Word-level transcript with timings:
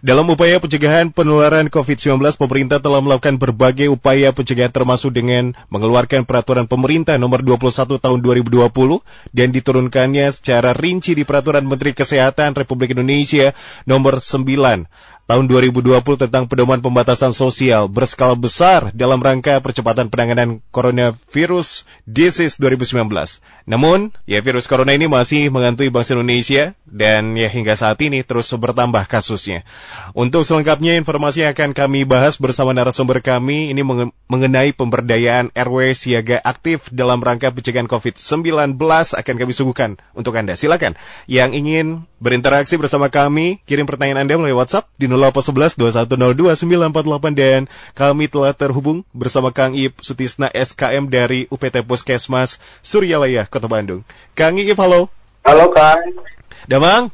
Dalam 0.00 0.24
upaya 0.32 0.56
pencegahan 0.56 1.12
penularan 1.12 1.68
COVID-19, 1.68 2.24
pemerintah 2.40 2.80
telah 2.80 3.04
melakukan 3.04 3.36
berbagai 3.36 3.92
upaya 3.92 4.32
pencegahan 4.32 4.72
termasuk 4.72 5.12
dengan 5.12 5.52
mengeluarkan 5.68 6.24
peraturan 6.24 6.64
pemerintah 6.64 7.20
nomor 7.20 7.44
21 7.44 8.00
tahun 8.00 8.18
2020 8.24 8.72
dan 9.36 9.48
diturunkannya 9.52 10.32
secara 10.32 10.72
rinci 10.72 11.12
di 11.12 11.28
peraturan 11.28 11.68
Menteri 11.68 11.92
Kesehatan 11.92 12.56
Republik 12.56 12.96
Indonesia 12.96 13.52
nomor 13.84 14.24
9 14.24 14.88
tahun 15.30 15.46
2020 15.46 16.26
tentang 16.26 16.50
pedoman 16.50 16.82
pembatasan 16.82 17.30
sosial 17.30 17.86
berskala 17.86 18.34
besar 18.34 18.90
dalam 18.90 19.22
rangka 19.22 19.62
percepatan 19.62 20.10
penanganan 20.10 20.58
coronavirus 20.74 21.86
disease 22.02 22.58
2019. 22.58 23.06
Namun, 23.62 24.10
ya 24.26 24.42
virus 24.42 24.66
corona 24.66 24.90
ini 24.90 25.06
masih 25.06 25.46
menghantui 25.54 25.86
bangsa 25.86 26.18
Indonesia 26.18 26.74
dan 26.82 27.38
ya 27.38 27.46
hingga 27.46 27.78
saat 27.78 28.02
ini 28.02 28.26
terus 28.26 28.50
bertambah 28.50 29.06
kasusnya. 29.06 29.62
Untuk 30.18 30.42
selengkapnya 30.42 30.98
informasi 30.98 31.46
yang 31.46 31.54
akan 31.54 31.78
kami 31.78 32.02
bahas 32.02 32.34
bersama 32.34 32.74
narasumber 32.74 33.22
kami 33.22 33.70
ini 33.70 33.86
mengenai 34.26 34.74
pemberdayaan 34.74 35.54
RW 35.54 35.94
siaga 35.94 36.42
aktif 36.42 36.90
dalam 36.90 37.22
rangka 37.22 37.54
pencegahan 37.54 37.86
COVID-19 37.86 38.74
akan 39.14 39.34
kami 39.38 39.52
suguhkan 39.54 40.02
untuk 40.10 40.34
Anda. 40.34 40.58
Silakan 40.58 40.98
yang 41.30 41.54
ingin 41.54 42.02
berinteraksi 42.18 42.74
bersama 42.82 43.14
kami, 43.14 43.62
kirim 43.70 43.86
pertanyaan 43.86 44.26
Anda 44.26 44.34
melalui 44.34 44.58
WhatsApp 44.58 44.90
di 44.98 45.06
0811 45.06 45.19
2102 45.76 46.56
948 46.56 47.36
dan 47.36 47.60
kami 47.92 48.32
telah 48.32 48.56
terhubung 48.56 49.04
bersama 49.12 49.52
Kang 49.52 49.76
Ip 49.76 50.00
Sutisna 50.00 50.48
SKM 50.48 51.12
dari 51.12 51.44
UPT 51.52 51.84
Puskesmas 51.84 52.56
Suryalaya, 52.80 53.44
Kota 53.44 53.68
Bandung. 53.68 54.00
Kang 54.32 54.56
Ip, 54.56 54.80
halo. 54.80 55.12
Halo 55.44 55.68
Kang. 55.76 56.00
Damang? 56.64 57.12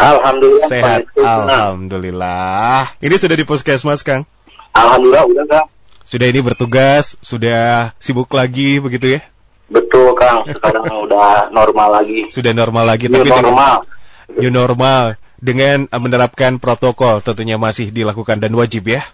Alhamdulillah. 0.00 0.68
Sehat. 0.72 1.02
Alhamdulillah. 1.16 2.96
Ini 3.04 3.14
sudah 3.20 3.36
di 3.36 3.44
Puskesmas, 3.44 4.00
Kang? 4.00 4.24
Alhamdulillah 4.72 5.24
udah 5.28 5.44
Kang. 5.44 5.66
Sudah 6.06 6.26
ini 6.30 6.38
bertugas, 6.38 7.18
sudah 7.18 7.90
sibuk 7.98 8.30
lagi 8.30 8.78
begitu 8.78 9.18
ya? 9.18 9.20
Betul 9.66 10.14
Kang, 10.14 10.46
sekarang 10.46 10.86
udah 11.10 11.50
normal 11.50 11.98
lagi. 11.98 12.30
Sudah 12.30 12.54
normal 12.54 12.86
lagi, 12.86 13.10
New 13.10 13.18
tapi 13.18 13.30
normal. 13.34 13.82
Dengan, 13.82 14.38
new 14.38 14.52
normal 14.54 15.04
dengan 15.40 15.86
menerapkan 15.90 16.56
protokol 16.56 17.20
tentunya 17.20 17.60
masih 17.60 17.92
dilakukan 17.92 18.40
dan 18.40 18.52
wajib 18.56 18.88
ya. 18.88 19.04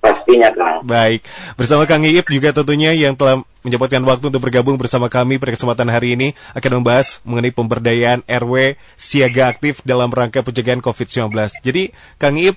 Pastinya 0.00 0.52
Kang. 0.54 0.86
Baik, 0.86 1.26
bersama 1.58 1.88
Kang 1.88 2.06
Iip 2.06 2.30
juga 2.30 2.54
tentunya 2.54 2.94
yang 2.94 3.18
telah 3.18 3.42
menyempatkan 3.66 4.04
waktu 4.06 4.30
untuk 4.30 4.42
bergabung 4.46 4.78
bersama 4.78 5.10
kami 5.10 5.42
pada 5.42 5.50
kesempatan 5.56 5.90
hari 5.90 6.14
ini 6.14 6.28
akan 6.54 6.82
membahas 6.82 7.18
mengenai 7.26 7.50
pemberdayaan 7.50 8.22
RW 8.22 8.78
siaga 8.94 9.50
aktif 9.50 9.82
dalam 9.82 10.14
rangka 10.14 10.46
pencegahan 10.46 10.78
COVID-19. 10.78 11.34
Jadi 11.64 11.90
Kang 12.22 12.38
Iip, 12.38 12.54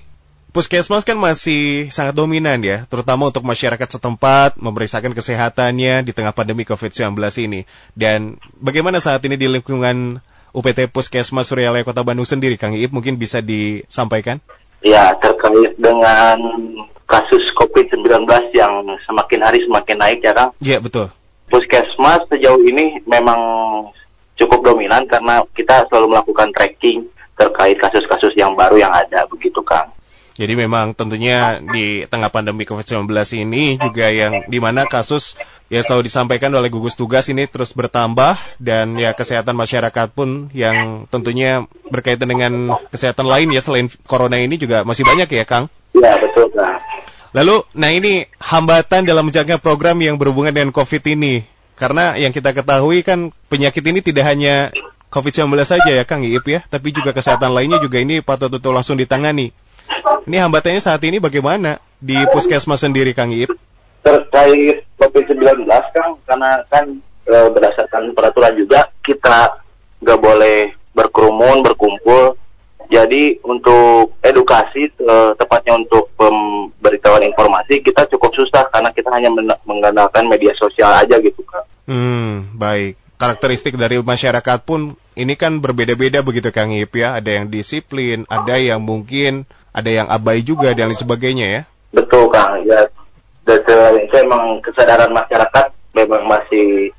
Puskesmas 0.50 1.06
kan 1.06 1.14
masih 1.14 1.94
sangat 1.94 2.18
dominan 2.18 2.58
ya, 2.58 2.82
terutama 2.90 3.30
untuk 3.30 3.46
masyarakat 3.46 3.86
setempat 3.86 4.58
memeriksakan 4.58 5.14
kesehatannya 5.14 6.02
di 6.02 6.10
tengah 6.10 6.34
pandemi 6.34 6.66
COVID-19 6.66 7.14
ini. 7.46 7.70
Dan 7.94 8.34
bagaimana 8.58 8.98
saat 8.98 9.22
ini 9.22 9.38
di 9.38 9.46
lingkungan 9.46 10.18
UPT 10.50 10.90
Puskesmas 10.90 11.50
Suryalaya 11.50 11.86
Kota 11.86 12.02
Bandung 12.02 12.26
sendiri, 12.26 12.58
Kang 12.58 12.74
Iip 12.74 12.90
mungkin 12.90 13.16
bisa 13.16 13.38
disampaikan? 13.38 14.42
Ya, 14.80 15.12
terkait 15.20 15.76
dengan 15.76 16.38
kasus 17.04 17.42
COVID-19 17.58 18.26
yang 18.54 18.86
semakin 19.04 19.40
hari 19.42 19.60
semakin 19.66 19.96
naik 19.98 20.20
ya 20.22 20.32
Kang. 20.32 20.50
Iya, 20.62 20.78
betul. 20.82 21.10
Puskesmas 21.50 22.22
sejauh 22.30 22.62
ini 22.62 23.02
memang 23.06 23.38
cukup 24.38 24.64
dominan 24.64 25.04
karena 25.04 25.42
kita 25.52 25.84
selalu 25.90 26.16
melakukan 26.16 26.48
tracking 26.54 27.04
terkait 27.36 27.76
kasus-kasus 27.80 28.32
yang 28.36 28.56
baru 28.56 28.78
yang 28.80 28.92
ada 28.94 29.26
begitu 29.28 29.60
Kang. 29.60 29.90
Jadi 30.38 30.54
memang 30.54 30.94
tentunya 30.94 31.58
di 31.58 32.06
tengah 32.06 32.30
pandemi 32.30 32.62
COVID-19 32.64 33.10
ini 33.40 33.76
juga 33.76 34.08
yang 34.08 34.46
di 34.46 34.58
mana 34.62 34.86
kasus 34.86 35.34
ya 35.70 35.82
selalu 35.82 36.10
disampaikan 36.10 36.50
oleh 36.54 36.70
gugus 36.70 36.98
tugas 36.98 37.30
ini 37.30 37.46
terus 37.46 37.74
bertambah 37.74 38.38
dan 38.58 38.98
ya 38.98 39.14
kesehatan 39.14 39.54
masyarakat 39.54 40.10
pun 40.10 40.50
yang 40.54 41.06
tentunya 41.10 41.66
berkaitan 41.90 42.30
dengan 42.30 42.78
kesehatan 42.90 43.26
lain 43.26 43.54
ya 43.54 43.62
selain 43.62 43.86
corona 44.06 44.38
ini 44.38 44.58
juga 44.58 44.82
masih 44.82 45.06
banyak 45.06 45.30
ya 45.30 45.44
Kang? 45.46 45.70
Ya 45.94 46.18
betul 46.18 46.50
Kang. 46.54 46.78
Lalu, 47.30 47.62
nah 47.78 47.94
ini 47.94 48.26
hambatan 48.42 49.06
dalam 49.06 49.30
menjaga 49.30 49.62
program 49.62 50.02
yang 50.02 50.18
berhubungan 50.18 50.50
dengan 50.50 50.74
COVID 50.74 51.14
ini. 51.14 51.46
Karena 51.78 52.18
yang 52.18 52.34
kita 52.34 52.50
ketahui 52.50 53.06
kan 53.06 53.30
penyakit 53.46 53.80
ini 53.86 54.02
tidak 54.02 54.26
hanya 54.26 54.74
COVID-19 55.14 55.54
saja 55.62 55.90
ya 55.94 56.02
Kang 56.02 56.26
Iip 56.26 56.44
ya, 56.44 56.60
tapi 56.66 56.90
juga 56.90 57.14
kesehatan 57.14 57.54
lainnya 57.54 57.78
juga 57.78 58.02
ini 58.02 58.18
patut 58.18 58.50
untuk 58.50 58.74
langsung 58.74 58.98
ditangani. 58.98 59.54
Ini 60.28 60.36
hambatannya 60.44 60.82
saat 60.82 61.00
ini 61.06 61.22
bagaimana 61.22 61.80
di 62.00 62.16
puskesmas 62.32 62.82
sendiri, 62.84 63.12
Kang 63.16 63.32
Iip? 63.32 63.52
Terkait 64.00 64.84
COVID-19, 64.96 65.68
Kang, 65.68 66.20
karena 66.24 66.64
kan 66.68 66.84
e, 67.24 67.36
berdasarkan 67.52 68.12
peraturan 68.16 68.56
juga 68.56 68.88
kita 69.04 69.60
nggak 70.00 70.20
boleh 70.20 70.72
berkerumun, 70.96 71.64
berkumpul. 71.64 72.36
Jadi 72.90 73.38
untuk 73.46 74.18
edukasi, 74.18 74.90
e, 74.90 75.14
tepatnya 75.38 75.78
untuk 75.78 76.10
pemberitahuan 76.18 77.22
informasi, 77.22 77.84
kita 77.84 78.08
cukup 78.10 78.34
susah 78.34 78.66
karena 78.72 78.90
kita 78.90 79.08
hanya 79.14 79.30
mengandalkan 79.62 80.26
media 80.26 80.52
sosial 80.58 80.90
aja 80.90 81.16
gitu, 81.22 81.40
Kang. 81.46 81.64
Hmm, 81.86 82.50
baik. 82.56 82.98
Karakteristik 83.20 83.76
dari 83.76 84.00
masyarakat 84.00 84.64
pun 84.64 84.96
ini 85.12 85.36
kan 85.36 85.60
berbeda-beda 85.60 86.24
begitu 86.24 86.48
Kang 86.48 86.72
Ip 86.72 86.96
ya. 86.96 87.20
Ada 87.20 87.36
yang 87.36 87.46
disiplin, 87.52 88.24
ada 88.32 88.56
yang 88.56 88.80
mungkin 88.80 89.44
ada 89.70 89.90
yang 89.90 90.06
abai 90.10 90.42
juga 90.42 90.74
dan 90.74 90.90
lain 90.90 90.98
sebagainya 90.98 91.46
ya. 91.46 91.62
Betul 91.90 92.30
Kang, 92.30 92.62
ya. 92.66 92.86
Dan 93.46 93.92
itu 93.98 94.14
emang 94.20 94.62
kesadaran 94.62 95.10
masyarakat 95.10 95.74
memang 95.94 96.22
masih 96.26 96.94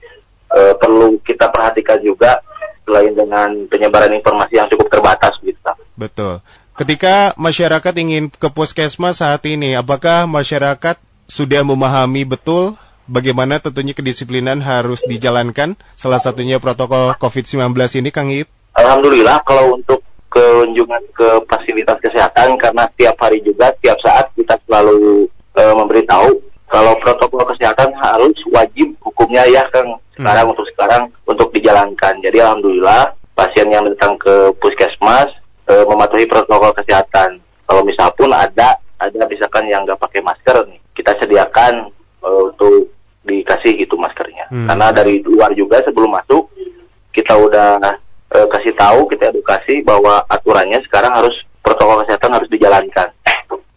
uh, 0.52 0.76
perlu 0.76 1.16
kita 1.24 1.48
perhatikan 1.48 2.00
juga 2.04 2.44
selain 2.84 3.16
dengan 3.16 3.50
penyebaran 3.72 4.12
informasi 4.12 4.60
yang 4.60 4.68
cukup 4.68 4.92
terbatas 4.92 5.38
gitu. 5.40 5.60
Betul. 5.96 6.44
Ketika 6.76 7.38
masyarakat 7.38 7.94
ingin 8.00 8.32
ke 8.32 8.50
puskesmas 8.50 9.22
saat 9.22 9.44
ini, 9.46 9.78
apakah 9.78 10.26
masyarakat 10.26 10.98
sudah 11.30 11.62
memahami 11.64 12.26
betul 12.28 12.76
bagaimana 13.08 13.60
tentunya 13.60 13.96
kedisiplinan 13.96 14.60
harus 14.64 15.04
dijalankan, 15.06 15.78
salah 16.00 16.20
satunya 16.20 16.58
protokol 16.58 17.16
COVID-19 17.20 17.76
ini, 18.02 18.10
Kang 18.10 18.32
Ip? 18.32 18.50
Alhamdulillah, 18.76 19.44
kalau 19.44 19.78
untuk 19.78 20.00
kunjungan 20.32 21.04
ke 21.12 21.28
fasilitas 21.52 22.00
kesehatan, 22.00 22.56
karena 22.56 22.88
tiap 22.96 23.20
hari 23.20 23.44
juga, 23.44 23.76
tiap 23.84 24.00
saat 24.00 24.32
kita 24.32 24.56
selalu 24.64 25.28
e, 25.52 25.62
memberitahu 25.76 26.40
kalau 26.72 26.96
protokol 27.04 27.44
kesehatan 27.52 27.92
harus 28.00 28.40
wajib 28.48 28.96
hukumnya 29.04 29.44
ya, 29.44 29.68
Kang, 29.76 30.00
sekarang 30.16 30.48
hmm. 30.48 30.54
untuk 30.56 30.66
sekarang 30.72 31.04
untuk 31.28 31.52
dijalankan. 31.52 32.24
Jadi 32.24 32.40
Alhamdulillah, 32.40 33.12
pasien 33.36 33.68
yang 33.68 33.84
datang 33.92 34.16
ke 34.16 34.56
puskesmas 34.64 35.28
e, 35.68 35.74
mematuhi 35.84 36.24
protokol 36.32 36.72
kesehatan. 36.80 37.44
Kalau 37.68 37.84
misal 37.84 38.08
pun 38.16 38.32
ada, 38.32 38.80
ada 39.04 39.24
misalkan 39.28 39.68
yang 39.68 39.84
nggak 39.84 40.00
pakai 40.00 40.24
masker 40.24 40.64
nih, 40.72 40.80
kita 40.96 41.12
sediakan 41.20 41.92
e, 42.24 42.30
untuk 42.56 42.88
dikasih 43.28 43.84
gitu 43.84 44.00
maskernya. 44.00 44.48
Hmm. 44.48 44.72
Karena 44.72 44.96
dari 44.96 45.20
luar 45.28 45.52
juga 45.52 45.84
sebelum 45.84 46.16
masuk 46.16 46.48
kita 47.12 47.36
udah 47.36 47.84
e, 48.32 48.38
kasih 48.48 48.74
tahu, 48.76 49.08
kita 49.12 49.30
edukasi 49.32 49.84
bahwa 49.84 50.24
aturannya 50.32 50.80
sekarang 50.88 51.14
harus 51.14 51.36
protokol 51.62 52.02
kesehatan 52.04 52.32
harus 52.34 52.50
dijalankan. 52.50 53.14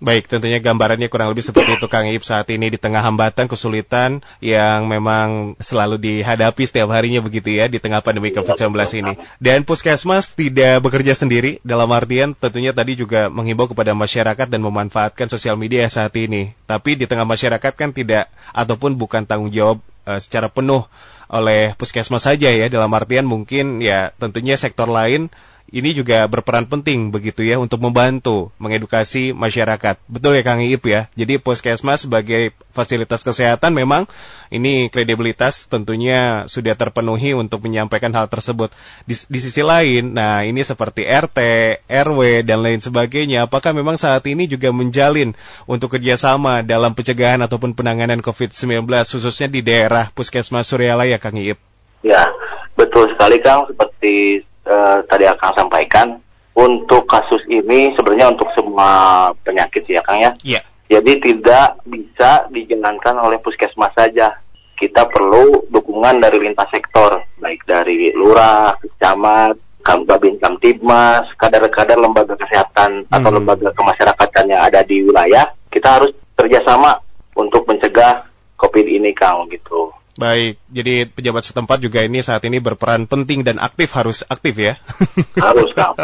Baik, 0.04 0.28
tentunya 0.28 0.60
gambarannya 0.60 1.09
kurang 1.09 1.32
lebih 1.32 1.41
seperti 1.41 1.81
itu 1.81 1.88
Kang 1.88 2.04
Ip 2.04 2.20
saat 2.28 2.44
ini 2.53 2.69
di 2.69 2.76
tengah 2.76 3.00
hambatan, 3.00 3.48
kesulitan 3.48 4.20
yang 4.44 4.84
memang 4.84 5.56
selalu 5.65 5.97
dihadapi 5.97 6.60
setiap 6.60 6.92
harinya 6.92 7.25
begitu 7.25 7.48
ya 7.56 7.72
di 7.72 7.81
tengah 7.81 8.04
pandemi 8.04 8.28
COVID-19 8.28 8.76
ini. 9.00 9.16
Dan 9.41 9.65
Puskesmas 9.65 10.37
tidak 10.37 10.84
bekerja 10.84 11.16
sendiri 11.16 11.56
dalam 11.65 11.88
artian 11.88 12.37
tentunya 12.37 12.76
tadi 12.76 13.00
juga 13.00 13.32
menghimbau 13.32 13.65
kepada 13.72 13.97
masyarakat 13.97 14.44
dan 14.44 14.60
memanfaatkan 14.60 15.33
sosial 15.33 15.56
media 15.56 15.89
saat 15.89 16.12
ini. 16.21 16.53
Tapi 16.68 17.01
di 17.01 17.09
tengah 17.09 17.24
masyarakat 17.24 17.72
kan 17.72 17.97
tidak 17.97 18.28
ataupun 18.53 19.01
bukan 19.01 19.24
tanggung 19.24 19.56
jawab 19.56 19.80
uh, 20.04 20.21
secara 20.21 20.53
penuh 20.53 20.84
oleh 21.33 21.72
Puskesmas 21.80 22.28
saja 22.28 22.53
ya 22.53 22.68
dalam 22.68 22.92
artian 22.92 23.24
mungkin 23.24 23.80
ya 23.80 24.12
tentunya 24.21 24.60
sektor 24.60 24.84
lain 24.84 25.33
ini 25.72 25.97
juga 25.97 26.28
berperan 26.28 26.69
penting 26.69 27.09
begitu 27.09 27.41
ya 27.43 27.57
untuk 27.57 27.81
membantu 27.81 28.53
mengedukasi 28.61 29.33
masyarakat. 29.33 29.97
Betul 30.07 30.37
ya 30.37 30.45
Kang 30.45 30.61
Iip 30.61 30.84
ya. 30.84 31.09
Jadi 31.16 31.41
Puskesmas 31.41 32.05
sebagai 32.05 32.53
fasilitas 32.71 33.25
kesehatan 33.25 33.72
memang 33.72 34.05
ini 34.53 34.93
kredibilitas 34.93 35.66
tentunya 35.66 36.45
sudah 36.47 36.77
terpenuhi 36.78 37.34
untuk 37.34 37.65
menyampaikan 37.65 38.15
hal 38.15 38.31
tersebut. 38.31 38.71
Di, 39.09 39.19
di 39.27 39.39
sisi 39.43 39.65
lain, 39.65 40.15
nah 40.15 40.45
ini 40.47 40.63
seperti 40.63 41.09
RT, 41.09 41.39
RW 41.89 42.47
dan 42.47 42.63
lain 42.63 42.78
sebagainya. 42.78 43.49
Apakah 43.49 43.75
memang 43.75 43.99
saat 43.99 44.22
ini 44.31 44.47
juga 44.47 44.71
menjalin 44.71 45.34
untuk 45.66 45.99
kerjasama 45.99 46.63
dalam 46.63 46.95
pencegahan 46.95 47.43
ataupun 47.43 47.75
penanganan 47.75 48.22
COVID-19 48.22 48.87
khususnya 48.87 49.49
di 49.51 49.65
daerah 49.65 50.13
Puskesmas 50.13 50.71
Suryalaya 50.71 51.19
Kang 51.19 51.41
Iip? 51.41 51.59
Ya, 52.05 52.31
betul 52.78 53.11
sekali 53.11 53.43
Kang. 53.43 53.66
Seperti 53.66 54.45
uh, 54.69 54.99
tadi 55.07 55.25
akan 55.28 55.51
sampaikan 55.57 56.19
untuk 56.55 57.05
kasus 57.11 57.43
ini 57.51 57.91
sebenarnya 57.99 58.31
untuk 58.31 58.47
semua 58.55 59.31
penyakit 59.43 59.83
ya 59.91 60.03
Kang 60.07 60.22
ya. 60.22 60.33
Iya. 60.43 60.61
Jadi 60.84 61.13
tidak 61.19 61.81
bisa 61.89 62.47
dijalankan 62.53 63.16
oleh 63.19 63.41
puskesmas 63.41 63.91
saja. 63.97 64.37
Kita 64.75 65.07
perlu 65.09 65.66
dukungan 65.71 66.21
dari 66.21 66.39
lintas 66.45 66.69
sektor, 66.71 67.22
baik 67.41 67.65
dari 67.65 68.13
lurah, 68.13 68.75
camat, 69.01 69.57
Babin 69.84 70.41
Kamtibmas, 70.41 71.28
kadar-kadar 71.37 72.01
lembaga 72.01 72.33
kesehatan 72.41 73.05
atau 73.13 73.31
Hmm. 73.31 73.37
lembaga 73.37 73.69
kemasyarakatan 73.77 74.49
yang 74.49 74.61
ada 74.65 74.81
di 74.81 75.05
wilayah. 75.05 75.53
Kita 75.69 76.01
harus 76.01 76.11
kerjasama 76.37 76.97
untuk 77.37 77.69
mencegah 77.69 78.25
COVID 78.57 78.87
ini, 78.89 79.13
Kang, 79.13 79.45
gitu. 79.53 79.93
Baik, 80.15 80.63
jadi 80.71 81.11
pejabat 81.11 81.43
setempat 81.43 81.83
juga 81.83 82.07
ini 82.07 82.22
saat 82.22 82.47
ini 82.47 82.63
berperan 82.63 83.11
penting 83.11 83.43
dan 83.43 83.59
aktif 83.59 83.91
harus 83.99 84.22
aktif 84.31 84.55
ya. 84.55 84.78
Harus, 85.34 85.75
Kang. 85.75 85.99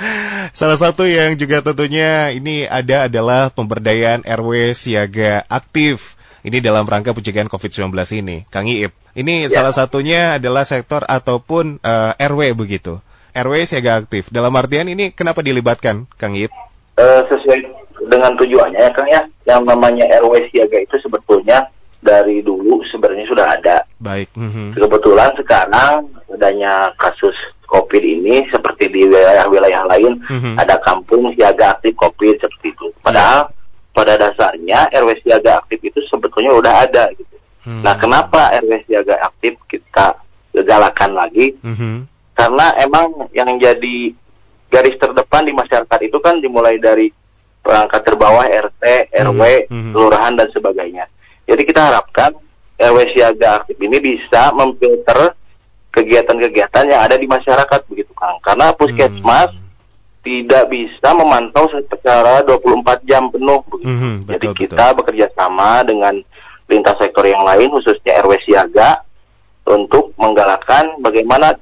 Salah 0.58 0.80
satu 0.80 1.04
yang 1.04 1.36
juga 1.36 1.60
tentunya 1.60 2.32
ini 2.32 2.64
ada 2.64 3.04
adalah 3.04 3.52
pemberdayaan 3.52 4.24
RW 4.24 4.72
siaga 4.72 5.44
aktif. 5.52 6.16
Ini 6.40 6.64
dalam 6.64 6.88
rangka 6.88 7.12
pencegahan 7.12 7.52
COVID-19 7.52 7.92
ini, 8.16 8.48
Kang 8.48 8.64
Iip. 8.64 8.96
Ini 9.12 9.44
Ya. 9.44 9.60
salah 9.60 9.76
satunya 9.76 10.40
adalah 10.40 10.64
sektor 10.64 11.04
ataupun 11.04 11.84
eh, 11.84 12.12
RW 12.16 12.56
begitu. 12.56 12.96
RW 13.36 13.68
siaga 13.68 14.00
aktif. 14.00 14.32
Dalam 14.32 14.56
artian 14.56 14.88
ini 14.88 15.12
kenapa 15.12 15.44
dilibatkan, 15.44 16.08
Kang 16.16 16.32
Iip? 16.32 16.48
Eh, 16.96 17.22
sesuai 17.28 17.60
dengan 18.08 18.32
tujuannya 18.40 18.80
ya, 18.80 18.90
Kang 18.96 19.04
ya. 19.12 19.28
Yang 19.44 19.68
namanya 19.68 20.08
RW 20.24 20.48
siaga 20.48 20.80
itu 20.80 20.96
sebetulnya 21.04 21.68
dari 22.00 22.40
dulu 22.40 22.80
sebenarnya 22.88 23.26
sudah 23.28 23.46
ada. 23.56 23.76
Baik. 24.00 24.32
mhm. 24.34 24.72
Kebetulan 24.76 25.30
sekarang 25.36 26.08
adanya 26.32 26.88
kasus 26.96 27.36
COVID 27.68 28.02
ini 28.02 28.48
seperti 28.50 28.88
di 28.90 29.06
wilayah-wilayah 29.06 29.84
lain 29.86 30.18
Mhm. 30.26 30.58
ada 30.58 30.80
kampung 30.80 31.30
siaga 31.36 31.76
aktif 31.76 31.94
COVID 31.94 32.40
seperti 32.40 32.72
itu. 32.72 32.88
Padahal 33.04 33.52
pada 33.92 34.16
dasarnya 34.16 34.88
RW 34.90 35.20
siaga 35.20 35.60
aktif 35.60 35.78
itu 35.82 36.00
sebetulnya 36.08 36.56
udah 36.56 36.74
ada 36.88 37.10
gitu. 37.12 37.36
Hmm. 37.60 37.84
Nah, 37.84 37.92
kenapa 38.00 38.56
RW 38.56 38.88
siaga 38.88 39.20
aktif 39.20 39.60
kita 39.68 40.16
galakan 40.56 41.12
lagi? 41.12 41.52
Mhm. 41.60 42.08
Karena 42.32 42.72
emang 42.80 43.28
yang 43.36 43.52
jadi 43.60 44.14
garis 44.72 44.96
terdepan 44.96 45.44
di 45.44 45.52
masyarakat 45.52 46.00
itu 46.00 46.16
kan 46.22 46.40
dimulai 46.40 46.80
dari 46.80 47.12
perangkat 47.60 48.00
terbawah 48.06 48.46
RT, 48.48 49.12
RW, 49.12 49.68
Mhm. 49.68 49.92
kelurahan 49.92 50.32
dan 50.32 50.48
sebagainya. 50.48 51.04
Jadi 51.50 51.62
kita 51.66 51.90
harapkan 51.90 52.30
RW 52.78 53.10
siaga 53.10 53.58
aktif 53.60 53.74
ini 53.82 53.98
bisa 53.98 54.54
memfilter 54.54 55.34
kegiatan-kegiatan 55.90 56.86
yang 56.86 57.02
ada 57.02 57.18
di 57.18 57.26
masyarakat 57.26 57.80
begitu 57.90 58.14
Kang. 58.14 58.38
Karena 58.38 58.70
puskesmas 58.70 59.50
Hmm. 59.50 59.66
tidak 60.20 60.68
bisa 60.68 61.16
memantau 61.16 61.64
secara 61.72 62.44
24 62.44 63.02
jam 63.08 63.32
penuh 63.32 63.64
begitu. 63.66 63.88
Mhm, 63.88 64.14
Jadi 64.28 64.46
betul, 64.52 64.58
kita 64.68 64.86
bekerja 64.92 65.26
sama 65.32 65.80
dengan 65.82 66.12
lintas 66.68 66.94
sektor 67.00 67.24
yang 67.24 67.42
lain 67.42 67.72
khususnya 67.72 68.20
RW 68.22 68.36
siaga 68.46 69.02
untuk 69.66 70.14
menggalakkan 70.20 71.00
bagaimana 71.00 71.56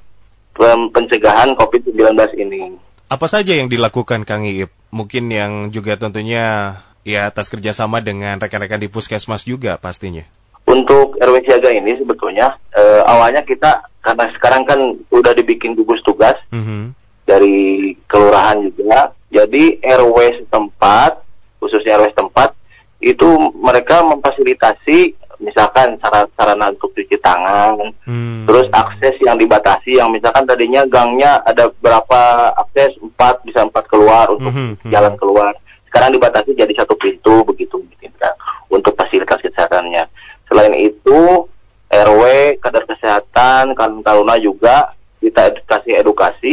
pencegahan 0.91 1.55
COVID-19 1.55 2.35
ini. 2.35 2.75
Apa 3.09 3.31
saja 3.31 3.55
yang 3.55 3.71
dilakukan 3.71 4.27
Kang 4.27 4.43
Iip? 4.45 4.69
Mungkin 4.91 5.31
yang 5.31 5.53
juga 5.71 5.95
tentunya 5.95 6.77
ya 7.07 7.31
atas 7.31 7.51
kerjasama 7.53 8.03
dengan 8.03 8.39
rekan-rekan 8.39 8.81
di 8.81 8.89
puskesmas 8.91 9.45
juga 9.47 9.77
pastinya. 9.79 10.23
Untuk 10.69 11.17
RW 11.17 11.35
siaga 11.49 11.73
ini 11.73 11.97
sebetulnya 11.97 12.61
eh, 12.77 13.03
awalnya 13.09 13.41
kita 13.43 13.89
karena 14.05 14.27
sekarang 14.37 14.63
kan 14.69 14.81
udah 15.13 15.33
dibikin 15.33 15.73
gugus 15.75 16.01
tugas 16.05 16.37
Mhm. 16.53 16.93
dari 17.25 17.93
kelurahan 18.09 18.61
juga. 18.73 19.13
Jadi 19.29 19.81
RW 19.85 20.45
setempat, 20.45 21.21
khususnya 21.61 22.01
RW 22.01 22.13
setempat, 22.17 22.57
itu 23.05 23.29
mereka 23.61 24.01
memfasilitasi 24.05 25.15
misalkan 25.39 25.95
sarana-sarana 26.03 26.75
untuk 26.75 26.91
cuci 26.99 27.15
tangan, 27.23 27.79
Hmm. 28.03 28.43
terus 28.43 28.67
akses 28.75 29.15
yang 29.23 29.39
dibatasi, 29.39 30.03
yang 30.03 30.11
misalkan 30.11 30.43
tadinya 30.43 30.83
gangnya 30.91 31.39
ada 31.47 31.71
berapa 31.79 32.53
akses, 32.59 32.99
empat 32.99 33.47
bisa 33.47 33.63
empat 33.63 33.87
keluar 33.87 34.35
untuk 34.35 34.51
mhm. 34.51 34.91
jalan 34.91 35.15
keluar. 35.15 35.55
Sekarang 35.89 36.13
dibatasi 36.13 36.53
jadi 36.53 36.73
satu 36.77 36.95
pintu 37.01 37.43
begitu 37.49 37.81
kan 38.21 38.35
untuk 38.69 38.93
fasilitas 38.99 39.41
kesehatannya. 39.41 40.05
Selain 40.49 40.75
itu 40.77 41.49
RW, 41.89 42.23
kadar 42.61 42.85
kesehatan, 42.85 43.73
kan 43.73 43.91
taruna 44.05 44.37
juga 44.37 44.93
kita 45.19 45.51
edukasi 45.51 45.91
edukasi 45.97 46.53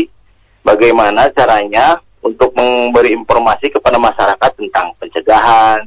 bagaimana 0.63 1.27
caranya 1.35 1.99
untuk 2.23 2.55
memberi 2.57 3.13
informasi 3.13 3.69
kepada 3.69 4.01
masyarakat 4.01 4.51
tentang 4.57 4.95
pencegahan, 4.97 5.85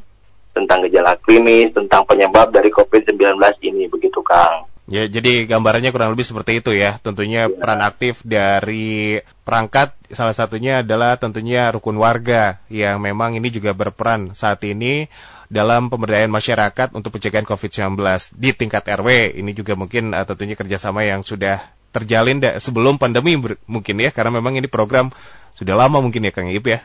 tentang 0.54 0.86
gejala 0.86 1.18
klinis, 1.24 1.74
tentang 1.74 2.06
penyebab 2.06 2.54
dari 2.54 2.70
COVID-19 2.70 3.18
ini 3.66 3.90
begitu 3.90 4.22
Kang. 4.22 4.68
Ya, 4.88 5.04
jadi 5.04 5.44
gambarannya 5.44 5.92
kurang 5.92 6.16
lebih 6.16 6.24
seperti 6.24 6.64
itu 6.64 6.72
ya. 6.72 6.96
Tentunya 6.98 7.44
Ya. 7.44 7.52
peran 7.52 7.84
aktif 7.84 8.24
dari 8.24 9.20
perangkat 9.44 9.92
salah 10.08 10.32
satunya 10.32 10.80
adalah 10.80 11.20
tentunya 11.20 11.68
rukun 11.68 12.00
warga 12.00 12.56
yang 12.72 12.96
memang 12.98 13.36
ini 13.36 13.52
juga 13.52 13.76
berperan 13.76 14.32
saat 14.32 14.64
ini 14.64 15.12
dalam 15.52 15.92
pemberdayaan 15.92 16.32
masyarakat 16.32 16.96
untuk 16.96 17.12
pencegahan 17.12 17.44
COVID-19 17.44 18.00
di 18.32 18.50
tingkat 18.56 18.88
RW. 18.88 19.36
Ini 19.36 19.50
juga 19.52 19.76
mungkin 19.76 20.16
eh, 20.16 20.24
tentunya 20.24 20.56
kerjasama 20.56 21.04
yang 21.04 21.20
sudah 21.20 21.60
terjalin 21.92 22.40
da- 22.40 22.56
sebelum 22.56 22.96
pandemi 22.96 23.36
ber- 23.36 23.60
mungkin 23.68 24.00
ya, 24.00 24.08
karena 24.08 24.40
memang 24.40 24.56
ini 24.56 24.68
program 24.68 25.12
sudah 25.52 25.76
lama 25.76 26.00
mungkin 26.00 26.24
ya 26.24 26.32
Kang 26.32 26.48
Ip 26.48 26.64
ya. 26.64 26.80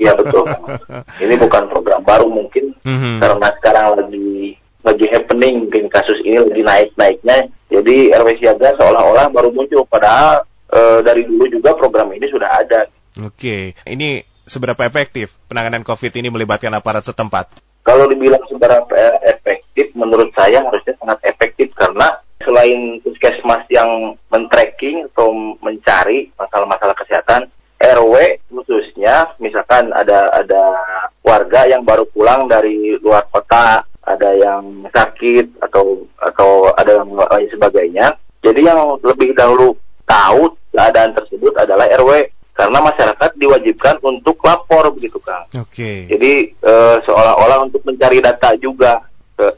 Iya 0.00 0.16
betul. 0.16 0.44
Ini 1.24 1.34
bukan 1.36 1.62
program 1.68 2.00
baru 2.00 2.32
mungkin 2.32 2.72
Mhm. 2.80 3.18
karena 3.18 3.48
sekarang 3.60 3.84
lagi 3.98 4.56
lagi 4.86 5.06
happening 5.10 5.66
mungkin 5.66 5.90
kasus 5.90 6.22
ini 6.22 6.38
lagi 6.38 6.62
naik-naiknya. 6.62 7.50
Jadi 7.66 8.14
RW 8.14 8.28
siaga 8.38 8.78
seolah-olah 8.78 9.26
baru 9.34 9.50
muncul 9.50 9.82
padahal 9.90 10.46
eh, 10.70 11.02
dari 11.02 11.26
dulu 11.26 11.50
juga 11.50 11.74
program 11.74 12.14
ini 12.14 12.30
sudah 12.30 12.62
ada. 12.62 12.86
Oke, 13.26 13.74
ini 13.82 14.22
seberapa 14.46 14.86
efektif 14.86 15.34
penanganan 15.50 15.82
COVID 15.82 16.14
ini 16.14 16.30
melibatkan 16.30 16.70
aparat 16.78 17.02
setempat? 17.02 17.50
Kalau 17.82 18.06
dibilang 18.06 18.42
seberapa 18.46 18.94
efektif 19.26 19.90
menurut 19.98 20.30
saya 20.38 20.62
harusnya 20.62 20.94
sangat 21.02 21.18
efektif 21.26 21.74
karena 21.74 22.22
selain 22.42 23.02
puskesmas 23.02 23.66
yang 23.70 24.14
men-tracking 24.30 25.06
atau 25.10 25.34
mencari 25.58 26.30
masalah-masalah 26.38 26.94
kesehatan 26.94 27.50
RW 27.76 28.14
khususnya 28.48 29.36
misalkan 29.42 29.92
ada 29.92 30.32
ada 30.32 30.62
warga 31.20 31.68
yang 31.68 31.82
baru 31.82 32.06
pulang 32.08 32.48
dari 32.48 32.96
luar 33.02 33.26
kota, 33.28 33.84
ada 34.06 34.30
yang 34.38 34.86
sakit 34.94 35.58
atau 35.60 36.06
atau 36.22 36.70
ada 36.78 37.02
yang 37.02 37.10
lain 37.12 37.48
sebagainya. 37.50 38.14
Jadi 38.40 38.62
yang 38.62 38.78
lebih 39.02 39.34
dahulu 39.34 39.74
tahu 40.06 40.54
keadaan 40.70 41.12
tersebut 41.18 41.52
adalah 41.58 41.90
RW 41.90 42.30
karena 42.56 42.78
masyarakat 42.80 43.30
diwajibkan 43.36 44.00
untuk 44.00 44.38
lapor 44.46 44.88
begitu 44.94 45.18
Kang. 45.20 45.44
Oke. 45.58 46.06
Jadi 46.06 46.54
eh, 46.54 46.96
seolah-olah 47.04 47.66
untuk 47.66 47.82
mencari 47.84 48.22
data 48.22 48.54
juga 48.56 49.02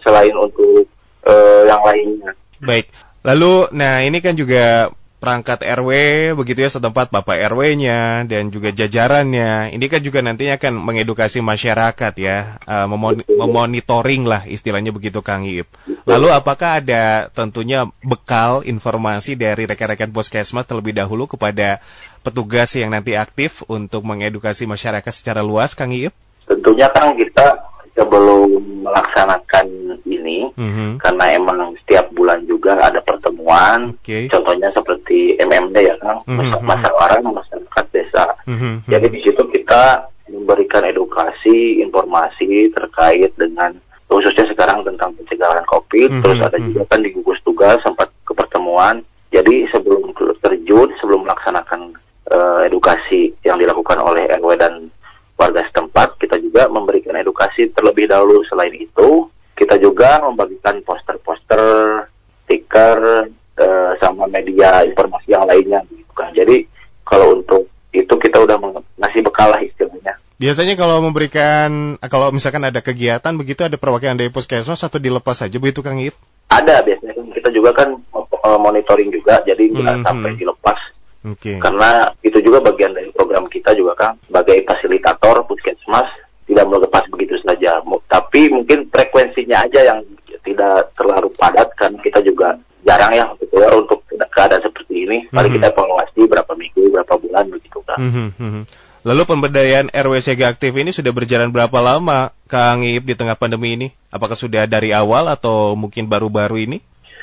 selain 0.03 0.35
untuk 0.35 0.89
eh, 1.29 1.63
yang 1.69 1.83
lainnya. 1.85 2.33
Baik. 2.59 2.91
Lalu, 3.23 3.71
nah 3.77 4.01
ini 4.03 4.19
kan 4.25 4.35
juga 4.35 4.89
perangkat 5.19 5.67
RW 5.67 5.91
begitu 6.39 6.63
ya 6.63 6.71
setempat 6.71 7.11
Bapak 7.11 7.35
RW-nya 7.51 8.25
dan 8.31 8.55
juga 8.55 8.71
jajarannya. 8.71 9.75
Ini 9.75 9.87
kan 9.91 10.01
juga 10.01 10.23
nantinya 10.23 10.55
akan 10.57 10.75
mengedukasi 10.79 11.43
masyarakat 11.43 12.13
ya, 12.19 12.59
eh, 12.63 12.87
memoni- 12.87 13.27
memonitoring 13.27 14.25
lah 14.25 14.47
istilahnya 14.47 14.95
begitu 14.95 15.19
Kang 15.21 15.43
Iip. 15.43 15.67
Lalu 16.07 16.29
apakah 16.31 16.79
ada 16.81 17.29
tentunya 17.35 17.91
bekal 18.01 18.63
informasi 18.63 19.35
dari 19.35 19.67
rekan-rekan 19.67 20.15
Puskesmas 20.15 20.65
terlebih 20.65 20.95
dahulu 20.95 21.27
kepada 21.27 21.83
petugas 22.23 22.73
yang 22.79 22.95
nanti 22.95 23.19
aktif 23.19 23.67
untuk 23.67 24.07
mengedukasi 24.07 24.71
masyarakat 24.71 25.13
secara 25.13 25.43
luas 25.43 25.75
Kang 25.75 25.91
Iip? 25.91 26.15
Tentunya 26.49 26.89
kan 26.89 27.13
kita 27.19 27.69
sebelum 27.99 28.55
melaksanakan 28.87 29.67
ini 30.07 30.55
Mhm. 30.55 31.03
karena 31.03 31.25
emang 31.35 31.75
setiap 31.83 32.09
bulan 32.15 32.47
juga 32.47 32.79
ada 32.79 33.03
pertemuan. 33.03 33.93
Oke. 33.99 34.31
Contohnya 34.31 34.71
seperti 34.71 34.98
MMD 35.39 35.77
ya 35.85 35.97
kan, 36.01 36.21
Mhm. 36.29 36.61
masyarakat 36.63 37.23
masyarakat 37.25 37.85
desa. 37.95 38.25
Mhm. 38.45 38.85
Jadi 38.89 39.07
di 39.09 39.21
situ 39.25 39.43
kita 39.49 40.09
memberikan 40.29 40.85
edukasi, 40.85 41.81
informasi 41.81 42.69
terkait 42.73 43.33
dengan 43.41 43.73
khususnya 44.09 44.49
sekarang 44.49 44.85
tentang 44.85 45.13
pencegahan 45.17 45.65
COVID. 45.69 46.11
Mhm, 46.19 46.23
Terus 46.25 46.39
ada 46.41 46.57
mhm. 46.57 46.65
juga 46.73 46.83
kan 46.89 47.01
di 47.05 47.11
gugus 47.13 47.41
tugas 47.45 47.77
sempat 47.85 48.09
ke 48.25 48.33
pertemuan. 48.33 49.05
Jadi 49.29 49.69
sebelum 49.69 50.13
terjun, 50.41 50.89
sebelum 51.01 51.29
melaksanakan 51.29 51.93
eh, 52.29 52.69
edukasi 52.69 53.33
yang 53.41 53.57
dilakukan 53.57 53.97
oleh 54.05 54.29
RW 54.37 54.53
dan 54.61 54.93
warga 55.41 55.65
setempat, 55.65 56.21
kita 56.21 56.37
juga 56.37 56.69
memberikan 56.69 57.17
edukasi 57.17 57.73
terlebih 57.73 58.05
dahulu. 58.05 58.45
Selain 58.45 58.75
itu, 58.77 59.25
kita 59.57 59.81
juga 59.81 60.21
membagikan 60.21 60.77
poster-poster, 60.85 62.05
stiker, 62.45 63.33
eh, 63.59 63.93
sama 63.99 64.25
media 64.31 64.87
informasi 64.87 65.35
yang 65.35 65.45
lainnya. 65.45 65.83
Gitu 65.91 66.13
kan. 66.15 66.31
Jadi 66.33 66.65
kalau 67.03 67.43
untuk 67.43 67.67
itu 67.93 68.15
kita 68.15 68.39
udah 68.45 68.57
ngasih 69.01 69.21
bekal 69.27 69.51
lah 69.51 69.61
istilahnya. 69.61 70.17
Biasanya 70.39 70.79
kalau 70.79 71.03
memberikan, 71.03 71.99
kalau 72.07 72.31
misalkan 72.31 72.63
ada 72.63 72.79
kegiatan 72.79 73.35
begitu 73.35 73.67
ada 73.67 73.75
perwakilan 73.75 74.15
dari 74.15 74.31
puskesmas 74.31 74.87
atau 74.87 75.03
dilepas 75.03 75.35
saja 75.35 75.59
begitu 75.59 75.83
Kang 75.83 75.99
Ip? 75.99 76.15
Ada 76.47 76.87
biasanya 76.87 77.19
kan 77.19 77.27
kita 77.35 77.51
juga 77.51 77.71
kan 77.75 77.99
eh, 78.15 78.59
monitoring 78.63 79.11
juga, 79.11 79.43
jadi 79.43 79.63
nggak 79.67 79.97
hmm, 79.99 80.07
sampai 80.07 80.31
hmm. 80.33 80.41
dilepas. 80.41 80.79
Okay. 81.19 81.59
Karena 81.59 82.15
itu 82.23 82.39
juga 82.39 82.63
bagian 82.63 82.95
dari 82.95 83.11
program 83.11 83.51
kita 83.51 83.75
juga 83.75 83.99
kan 83.99 84.15
sebagai 84.31 84.63
fasilitator 84.63 85.43
puskesmas 85.51 86.07
tidak 86.47 86.67
melepas 86.71 87.05
begitu 87.11 87.35
saja. 87.43 87.83
Tapi 88.07 88.55
mungkin 88.55 88.87
frekuensinya 88.89 89.67
aja 89.67 89.81
yang 89.83 90.01
tidak 90.47 90.95
terlalu 90.95 91.29
padat 91.35 91.69
kan 91.75 91.93
kita 92.01 92.23
juga 92.23 92.57
jarang 92.87 93.13
ya 93.13 93.27
untuk 93.49 93.57
keluar 93.57 93.73
untuk 93.81 93.99
keadaan 94.29 94.63
seperti 94.63 94.95
ini. 95.09 95.19
Paling 95.33 95.51
mm 95.51 95.59
-hmm. 95.59 95.65
kita 95.65 95.67
evaluasi 95.73 96.21
berapa 96.29 96.53
minggu, 96.53 96.83
berapa 96.93 97.15
bulan 97.17 97.45
begitu 97.49 97.79
kan. 97.89 97.99
Mm 97.99 98.13
-hmm. 98.37 98.63
Lalu 99.09 99.23
pemberdayaan 99.25 99.89
RW 99.89 100.15
Siaga 100.21 100.53
Aktif 100.53 100.77
ini 100.77 100.93
sudah 100.93 101.17
berjalan 101.17 101.49
berapa 101.49 101.79
lama, 101.81 102.35
Kang 102.45 102.85
Ip, 102.85 103.09
di 103.09 103.17
tengah 103.17 103.41
pandemi 103.41 103.73
ini? 103.73 103.89
Apakah 104.13 104.37
sudah 104.37 104.69
dari 104.69 104.93
awal 104.93 105.33
atau 105.33 105.73
mungkin 105.73 106.11
baru-baru 106.11 106.69
ini? 106.69 106.79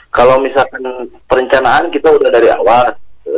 Kalau 0.09 0.41
misalkan 0.41 0.81
perencanaan 1.29 1.91
kita 1.91 2.09
udah 2.09 2.31
dari 2.31 2.47
awal 2.49 2.95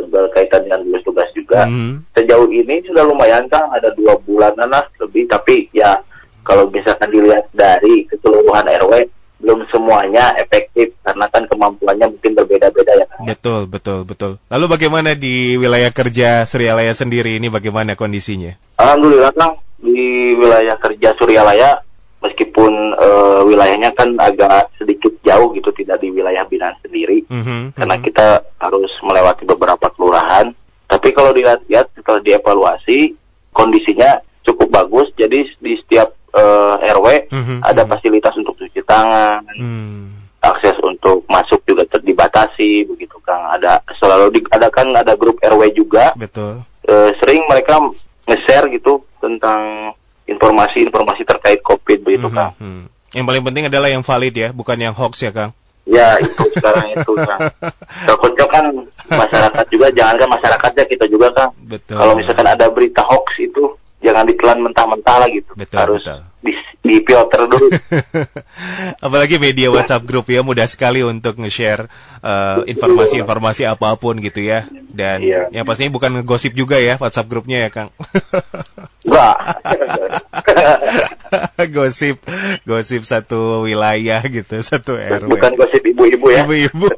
berkaitan 0.08 0.64
dengan 0.64 0.80
tugas 0.86 1.02
tugas 1.04 1.28
juga. 1.34 1.60
Hmm. 1.66 2.06
Sejauh 2.14 2.48
ini 2.48 2.80
sudah 2.86 3.04
lumayan 3.04 3.50
kan 3.50 3.68
ada 3.74 3.92
dua 3.92 4.16
bulan 4.22 4.54
lah 4.56 4.86
lebih, 5.02 5.26
tapi 5.28 5.68
ya 5.74 6.00
kalau 6.46 6.70
misalkan 6.72 7.12
dilihat 7.12 7.50
dari 7.52 8.08
keseluruhan 8.08 8.64
RW 8.64 8.92
belum 9.38 9.70
semuanya 9.70 10.34
efektif 10.34 10.98
karena 11.06 11.30
kan 11.30 11.46
kemampuannya 11.46 12.10
mungkin 12.10 12.32
berbeda-beda 12.34 12.92
ya 12.98 13.06
kan. 13.06 13.18
Betul, 13.24 13.70
betul, 13.70 14.02
betul. 14.02 14.32
Lalu 14.50 14.66
bagaimana 14.66 15.14
di 15.14 15.54
wilayah 15.54 15.94
kerja 15.94 16.42
Suryalaya 16.42 16.90
sendiri 16.90 17.38
ini 17.38 17.46
bagaimana 17.46 17.94
kondisinya? 17.94 18.58
Alhamdulillah 18.82 19.30
Kang, 19.38 19.62
di 19.78 20.34
wilayah 20.34 20.74
kerja 20.82 21.14
Suryalaya 21.14 21.86
meskipun 22.18 22.98
uh, 22.98 23.46
wilayahnya 23.46 23.94
kan 23.94 24.18
agak 24.18 24.74
sedikit 24.74 25.14
jauh 25.22 25.54
gitu 25.54 25.70
tidak 25.70 26.02
di 26.02 26.10
wilayah 26.10 26.42
binaan 26.50 26.74
sendiri 26.82 27.22
mm 27.30 27.42
-hmm, 27.46 27.60
karena 27.78 27.94
mm 27.94 28.00
-hmm. 28.02 28.08
kita 28.10 28.26
harus 28.58 28.90
melewati 29.06 29.46
beberapa 29.46 29.86
kelurahan. 29.94 30.50
Tapi 30.88 31.12
kalau 31.14 31.30
dilihat-lihat 31.36 31.94
setelah 31.94 32.18
dievaluasi 32.24 33.12
kondisinya 33.52 34.24
cukup 34.42 34.68
bagus 34.72 35.12
jadi 35.14 35.44
di 35.60 35.72
setiap 35.84 36.16
uh, 36.32 36.80
eh, 36.80 36.92
RW 36.94 37.06
mm-hmm. 37.28 37.58
ada 37.64 37.82
mhm. 37.84 37.90
fasilitas 37.92 38.34
untuk 38.40 38.56
tangan, 38.88 39.44
mm. 39.60 40.00
akses 40.40 40.76
untuk 40.80 41.28
masuk 41.28 41.60
juga 41.68 41.84
terdibatasi 41.84 42.88
begitu 42.88 43.20
Kang. 43.20 43.44
Ada 43.52 43.84
selalu 44.00 44.40
diadakan 44.40 44.96
ada 44.96 45.12
grup 45.14 45.36
RW 45.44 45.76
juga. 45.76 46.16
Betul. 46.16 46.64
Uh, 46.88 47.12
sering 47.20 47.44
mereka 47.44 47.76
nge-share 48.24 48.72
gitu 48.72 49.04
tentang 49.20 49.92
informasi-informasi 50.24 51.22
terkait 51.28 51.60
COVID 51.60 51.98
begitu 52.00 52.32
mm-hmm. 52.32 52.40
Kang. 52.40 52.52
Mhm. 52.56 52.84
Yang 53.08 53.24
paling 53.24 53.44
penting 53.44 53.64
adalah 53.72 53.88
yang 53.88 54.04
valid 54.04 54.34
ya, 54.36 54.48
bukan 54.52 54.76
yang 54.76 54.92
hoax 54.96 55.24
ya 55.24 55.32
Kang. 55.32 55.52
Ya 55.88 56.20
itu 56.20 56.44
sekarang 56.52 56.92
itu 56.92 57.12
Kang. 57.16 57.40
Takutnya 58.08 58.46
kan 58.48 58.64
masyarakat 59.08 59.66
juga, 59.72 59.88
jangankan 59.96 60.28
masyarakatnya 60.36 60.84
kita 60.84 61.04
juga 61.08 61.32
Kang. 61.32 61.50
Betul. 61.64 61.96
Kalau 61.96 62.12
misalkan 62.16 62.44
ada 62.44 62.68
berita 62.68 63.00
hoax 63.08 63.40
itu 63.40 63.72
jangan 64.04 64.28
ditelan 64.28 64.60
mentah-mentah 64.60 65.16
lah 65.24 65.28
gitu. 65.32 65.50
Betul, 65.56 65.78
Harus 65.80 66.04
betul. 66.04 66.20
di, 66.44 66.52
di 66.82 67.02
filter 67.02 67.42
dulu. 67.50 67.68
Apalagi 69.04 69.36
media 69.42 69.68
WhatsApp 69.68 70.06
grup 70.06 70.30
ya 70.30 70.40
mudah 70.46 70.64
sekali 70.64 71.02
untuk 71.02 71.36
nge-share 71.42 71.90
uh, 72.22 72.62
informasi-informasi 72.64 73.66
apa 73.66 73.98
pun 73.98 74.18
gitu 74.22 74.40
ya. 74.40 74.64
Dan 74.70 75.22
iya. 75.22 75.50
yang 75.52 75.66
pastinya 75.66 75.92
bukan 75.92 76.22
ngegosip 76.22 76.54
juga 76.54 76.78
ya 76.78 76.96
WhatsApp 76.96 77.28
grupnya 77.28 77.66
ya 77.66 77.70
Kang. 77.70 77.90
Enggak. 79.08 79.36
gosip, 81.76 82.16
gosip 82.64 83.02
satu 83.04 83.66
wilayah 83.66 84.22
gitu, 84.24 84.58
satu 84.62 84.96
RW. 84.96 85.28
Bukan 85.28 85.52
gosip 85.58 85.82
ibu-ibu 85.82 86.26
ya. 86.30 86.42
Ibu-ibu. 86.46 86.88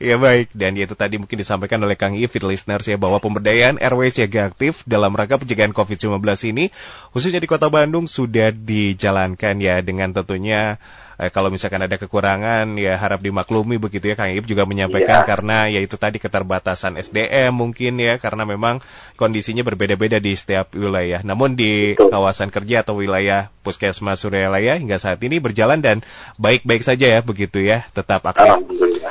ya 0.00 0.16
baik, 0.16 0.56
dan 0.56 0.72
itu 0.80 0.96
tadi 0.96 1.20
mungkin 1.20 1.36
disampaikan 1.36 1.76
oleh 1.84 1.92
Kang 1.98 2.16
Ifit 2.16 2.40
listeners 2.40 2.88
ya 2.88 2.96
bahwa 2.96 3.20
pemberdayaan 3.20 3.76
RW 3.76 4.08
siaga 4.08 4.48
aktif 4.48 4.80
dalam 4.88 5.12
rangka 5.12 5.36
pencegahan 5.36 5.76
COVID-19 5.76 6.24
ini 6.48 6.72
khususnya 7.12 7.36
di 7.42 7.48
Kota 7.50 7.68
Bandung 7.68 8.08
sudah 8.08 8.39
dijalankan 8.48 9.60
ya 9.60 9.84
dengan 9.84 10.16
tentunya 10.16 10.80
eh, 11.20 11.28
kalau 11.28 11.52
misalkan 11.52 11.84
ada 11.84 12.00
kekurangan 12.00 12.80
ya 12.80 12.96
harap 12.96 13.20
dimaklumi 13.20 13.76
begitu 13.76 14.08
ya 14.08 14.16
Kang 14.16 14.32
Ip 14.32 14.48
juga 14.48 14.64
menyampaikan 14.64 15.22
ya. 15.22 15.28
karena 15.28 15.68
ya 15.68 15.84
itu 15.84 16.00
tadi 16.00 16.16
keterbatasan 16.16 16.96
SDM 16.96 17.52
mungkin 17.52 18.00
ya 18.00 18.16
karena 18.16 18.48
memang 18.48 18.80
kondisinya 19.20 19.60
berbeda-beda 19.60 20.16
di 20.16 20.32
setiap 20.32 20.72
wilayah. 20.72 21.20
Namun 21.20 21.60
di 21.60 21.92
Betul. 21.92 22.08
kawasan 22.08 22.48
kerja 22.48 22.80
atau 22.80 22.96
wilayah 22.96 23.52
Puskesmas 23.60 24.24
Suryalaya 24.24 24.80
hingga 24.80 24.96
saat 24.96 25.20
ini 25.20 25.36
berjalan 25.36 25.84
dan 25.84 26.00
baik-baik 26.40 26.80
saja 26.80 27.12
ya 27.12 27.20
begitu 27.20 27.60
ya 27.60 27.84
tetap 27.92 28.24
aktif. 28.24 28.64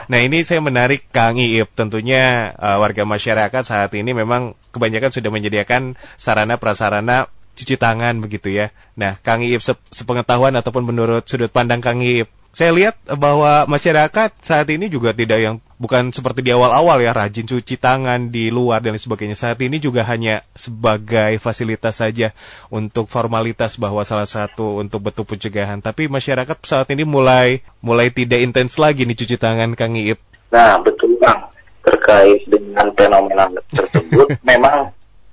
Nah 0.09 0.19
ini 0.25 0.41
saya 0.41 0.57
menarik 0.57 1.05
Kang 1.13 1.38
Iip 1.38 1.69
tentunya 1.77 2.57
uh, 2.57 2.81
warga 2.81 3.05
masyarakat 3.05 3.62
saat 3.62 3.93
ini 3.93 4.17
memang 4.17 4.57
kebanyakan 4.74 5.13
sudah 5.13 5.29
menyediakan 5.29 5.93
sarana 6.17 6.57
prasarana 6.57 7.29
cuci 7.59 7.75
tangan 7.75 8.23
begitu 8.23 8.49
ya. 8.49 8.71
Nah, 8.95 9.19
Kang 9.19 9.43
Iip 9.43 9.59
sepengetahuan 9.91 10.55
ataupun 10.55 10.87
menurut 10.87 11.27
sudut 11.27 11.51
pandang 11.51 11.83
Kang 11.83 11.99
Iip, 11.99 12.31
saya 12.49 12.73
lihat 12.73 12.97
bahwa 13.05 13.69
masyarakat 13.69 14.33
saat 14.41 14.67
ini 14.73 14.89
juga 14.89 15.13
tidak 15.13 15.37
yang 15.37 15.55
bukan 15.77 16.09
seperti 16.09 16.41
di 16.41 16.51
awal-awal 16.51 16.97
ya 16.97 17.13
rajin 17.13 17.45
cuci 17.45 17.77
tangan 17.77 18.33
di 18.33 18.49
luar 18.49 18.81
dan 18.81 18.97
sebagainya. 18.97 19.37
Saat 19.37 19.61
ini 19.61 19.77
juga 19.77 20.01
hanya 20.01 20.41
sebagai 20.57 21.37
fasilitas 21.37 22.01
saja 22.01 22.33
untuk 22.73 23.05
formalitas 23.05 23.77
bahwa 23.77 24.01
salah 24.01 24.25
satu 24.25 24.81
untuk 24.81 25.05
betul 25.05 25.29
pencegahan. 25.29 25.77
Tapi 25.77 26.09
masyarakat 26.09 26.57
saat 26.65 26.89
ini 26.89 27.05
mulai 27.05 27.61
mulai 27.85 28.09
tidak 28.09 28.41
intens 28.41 28.81
lagi 28.81 29.05
nih 29.05 29.17
cuci 29.17 29.37
tangan 29.37 29.77
Kang 29.77 29.93
Iip. 29.93 30.17
Nah, 30.49 30.81
betul 30.81 31.21
Kang. 31.21 31.53
Terkait 31.85 32.49
dengan 32.49 32.89
fenomena 32.97 33.45
tersebut 33.69 34.35
memang 34.49 34.89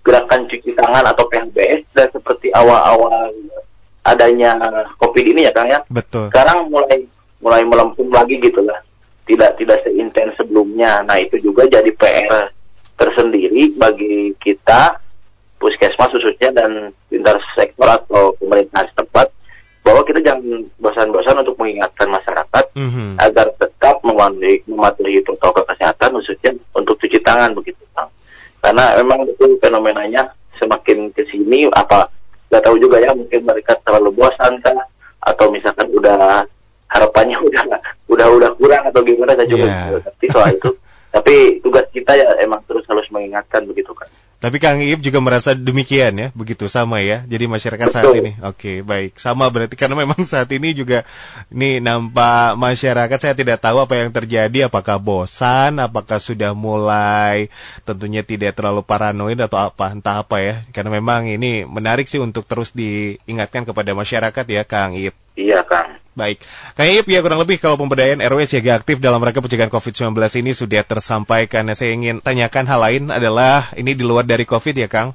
gerakan 0.07 0.47
cuci 0.47 0.71
tangan 0.79 1.03
atau 1.11 1.27
PHBS 1.27 1.83
dan 1.91 2.07
seperti 2.15 2.55
awal-awal 2.55 3.35
adanya 4.07 4.55
COVID 5.03 5.25
ini 5.27 5.51
ya 5.51 5.53
Kang 5.53 5.67
ya. 5.67 5.83
Betul. 5.91 6.31
Sekarang 6.31 6.71
mulai 6.71 7.03
mulai 7.43 7.67
melempung 7.67 8.07
lagi 8.15 8.39
gitu 8.39 8.63
lah. 8.63 8.79
Tidak 9.27 9.59
tidak 9.59 9.83
seintens 9.83 10.39
sebelumnya. 10.39 11.03
Nah 11.03 11.19
itu 11.19 11.43
juga 11.43 11.67
jadi 11.67 11.91
PR 11.91 12.55
tersendiri 12.95 13.75
bagi 13.75 14.33
kita 14.39 15.03
puskesmas 15.59 16.15
khususnya 16.15 16.55
dan 16.55 16.95
lintas 17.11 17.43
sektor 17.59 17.91
atau 17.91 18.39
pemerintah 18.39 18.87
setempat 18.95 19.27
bahwa 19.83 20.03
kita 20.07 20.23
jangan 20.23 20.67
bosan-bosan 20.79 21.43
untuk 21.43 21.59
mengingatkan 21.59 22.11
masyarakat 22.11 22.65
mm 22.75 22.89
-hmm. 22.91 23.11
agar 23.23 23.47
tetap 23.55 24.03
mematuhi, 24.03 24.63
mematuhi 24.67 25.23
protokol 25.23 25.63
kesehatan 25.63 26.19
khususnya 26.19 26.51
untuk 26.75 26.99
cuci 26.99 27.23
tangan 27.23 27.55
begitu 27.55 27.79
Kang 27.95 28.11
karena 28.61 28.85
memang 29.03 29.29
itu 29.29 29.57
fenomenanya 29.61 30.33
semakin 30.57 31.13
ke 31.13 31.23
sini 31.29 31.69
apa 31.73 32.09
nggak 32.49 32.63
tahu 32.63 32.77
juga 32.79 33.03
ya 33.03 33.13
mungkin 33.13 33.43
mereka 33.45 33.77
terlalu 33.83 34.15
bosan 34.15 34.59
kan 34.63 34.77
atau 35.27 35.51
misalkan 35.51 35.91
udah 35.91 36.47
harapannya 36.91 37.37
udah 37.49 37.63
udah 38.07 38.27
udah 38.31 38.51
kurang 38.57 38.85
atau 38.87 39.03
gimana? 39.03 39.35
Saya 39.35 39.49
juga 39.51 39.67
yeah. 39.67 39.99
ngerti 39.99 40.27
soal 40.31 40.51
itu. 40.55 40.71
Tapi 41.11 41.35
tugas 41.65 41.87
kita 41.91 42.13
ya 42.13 42.29
emang 42.45 42.61
terus 42.69 42.85
harus 42.87 43.09
mengingatkan 43.09 43.65
begitu 43.65 43.89
kan 43.97 44.05
tapi 44.47 44.63
Kang 44.63 44.79
Iip 44.79 45.03
juga 45.03 45.19
merasa 45.19 45.59
demikian 45.59 46.15
ya, 46.15 46.29
begitu 46.31 46.71
sama 46.71 47.03
ya. 47.03 47.27
Jadi 47.27 47.51
masyarakat 47.51 47.91
Betul. 47.91 47.99
saat 47.99 48.15
ini, 48.15 48.33
oke 48.39 48.87
baik, 48.87 49.19
sama 49.19 49.51
berarti 49.51 49.75
karena 49.75 49.99
memang 49.99 50.23
saat 50.23 50.47
ini 50.55 50.71
juga 50.71 51.03
ini 51.51 51.83
nampak 51.83 52.55
masyarakat 52.55 53.19
saya 53.19 53.35
tidak 53.35 53.59
tahu 53.59 53.83
apa 53.83 53.99
yang 53.99 54.15
terjadi, 54.15 54.71
apakah 54.71 55.03
bosan, 55.03 55.83
apakah 55.83 56.23
sudah 56.23 56.55
mulai 56.55 57.51
tentunya 57.83 58.23
tidak 58.23 58.55
terlalu 58.55 58.87
paranoid 58.87 59.43
atau 59.43 59.59
apa 59.59 59.91
entah 59.91 60.23
apa 60.23 60.39
ya. 60.39 60.55
Karena 60.71 60.95
memang 60.95 61.27
ini 61.27 61.67
menarik 61.67 62.07
sih 62.07 62.23
untuk 62.23 62.47
terus 62.47 62.71
diingatkan 62.71 63.67
kepada 63.67 63.91
masyarakat 63.99 64.47
ya, 64.47 64.63
Kang 64.63 64.95
Iip. 64.95 65.19
Iya 65.35 65.67
Kang. 65.67 66.06
Baik, 66.17 66.41
Kang 66.81 66.89
Ip 66.89 67.13
ya 67.13 67.21
kurang 67.21 67.45
lebih 67.45 67.61
kalau 67.61 67.77
pemberdayaan 67.77 68.25
RW 68.25 68.49
siaga 68.49 68.81
aktif 68.81 69.05
dalam 69.05 69.21
rangka 69.21 69.45
pencegahan 69.45 69.69
COVID-19 69.69 70.17
ini 70.41 70.57
sudah 70.57 70.81
tersampaikan. 70.81 71.69
Saya 71.77 71.93
ingin 71.93 72.25
tanyakan 72.25 72.65
hal 72.65 72.81
lain 72.81 73.05
adalah 73.13 73.69
ini 73.77 73.93
di 73.93 74.01
luar 74.01 74.25
dari 74.25 74.49
COVID 74.49 74.81
ya 74.81 74.89
Kang? 74.89 75.13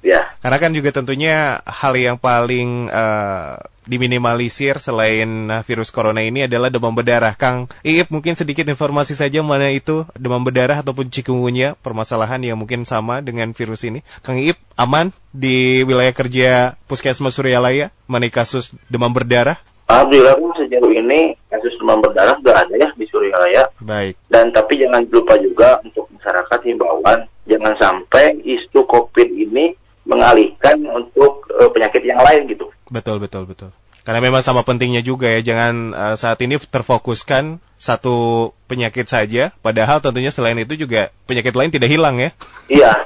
Ya. 0.00 0.32
Karena 0.40 0.56
kan 0.56 0.72
juga 0.72 0.88
tentunya 0.88 1.60
hal 1.68 1.92
yang 2.00 2.16
paling 2.16 2.88
uh, 2.88 3.60
diminimalisir 3.84 4.80
selain 4.80 5.52
virus 5.68 5.92
corona 5.92 6.24
ini 6.24 6.48
adalah 6.48 6.72
demam 6.72 6.96
berdarah. 6.96 7.36
Kang 7.36 7.68
Iip 7.84 8.08
mungkin 8.08 8.32
sedikit 8.32 8.64
informasi 8.72 9.20
saja 9.20 9.44
mana 9.44 9.68
itu 9.68 10.08
demam 10.16 10.40
berdarah 10.40 10.80
ataupun 10.80 11.12
cikungunya 11.12 11.76
permasalahan 11.84 12.40
yang 12.40 12.56
mungkin 12.56 12.88
sama 12.88 13.20
dengan 13.20 13.52
virus 13.52 13.84
ini. 13.84 14.00
Kang 14.24 14.40
Iip 14.40 14.56
aman 14.80 15.12
di 15.36 15.84
wilayah 15.84 16.16
kerja 16.16 16.80
Puskesmas 16.88 17.36
Suryalaya 17.36 17.92
mengenai 18.08 18.32
kasus 18.32 18.72
demam 18.88 19.12
berdarah? 19.12 19.60
Alhamdulillah 19.88 20.36
sejauh 20.60 20.92
ini 20.92 21.32
kasus 21.48 21.72
demam 21.80 22.04
berdarah 22.04 22.36
sudah 22.36 22.60
ada 22.60 22.74
ya 22.76 22.88
di 22.92 23.08
Suryalaya. 23.08 23.72
Baik. 23.80 24.20
Dan 24.28 24.52
tapi 24.52 24.76
jangan 24.76 25.08
lupa 25.08 25.40
juga 25.40 25.80
untuk 25.80 26.12
masyarakat 26.12 26.60
himbauan 26.68 27.24
jangan 27.48 27.74
sampai 27.80 28.36
isu 28.44 28.84
COVID 28.84 29.28
ini 29.32 29.72
mengalihkan 30.04 30.84
untuk 30.92 31.48
uh, 31.56 31.72
penyakit 31.72 32.04
yang 32.04 32.20
lain 32.20 32.48
gitu. 32.52 32.68
Betul 32.92 33.20
betul 33.20 33.48
betul. 33.48 33.72
Karena 34.08 34.24
memang 34.24 34.40
sama 34.40 34.64
pentingnya 34.64 35.04
juga 35.04 35.28
ya, 35.28 35.44
jangan 35.44 35.92
uh, 35.92 36.16
saat 36.16 36.40
ini 36.40 36.56
terfokuskan 36.56 37.60
satu 37.76 38.50
penyakit 38.64 39.04
saja, 39.04 39.52
padahal 39.60 40.00
tentunya 40.00 40.32
selain 40.32 40.56
itu 40.56 40.80
juga 40.80 41.12
penyakit 41.28 41.52
lain 41.52 41.68
tidak 41.68 41.92
hilang 41.92 42.16
ya. 42.16 42.32
Iya. 42.72 43.04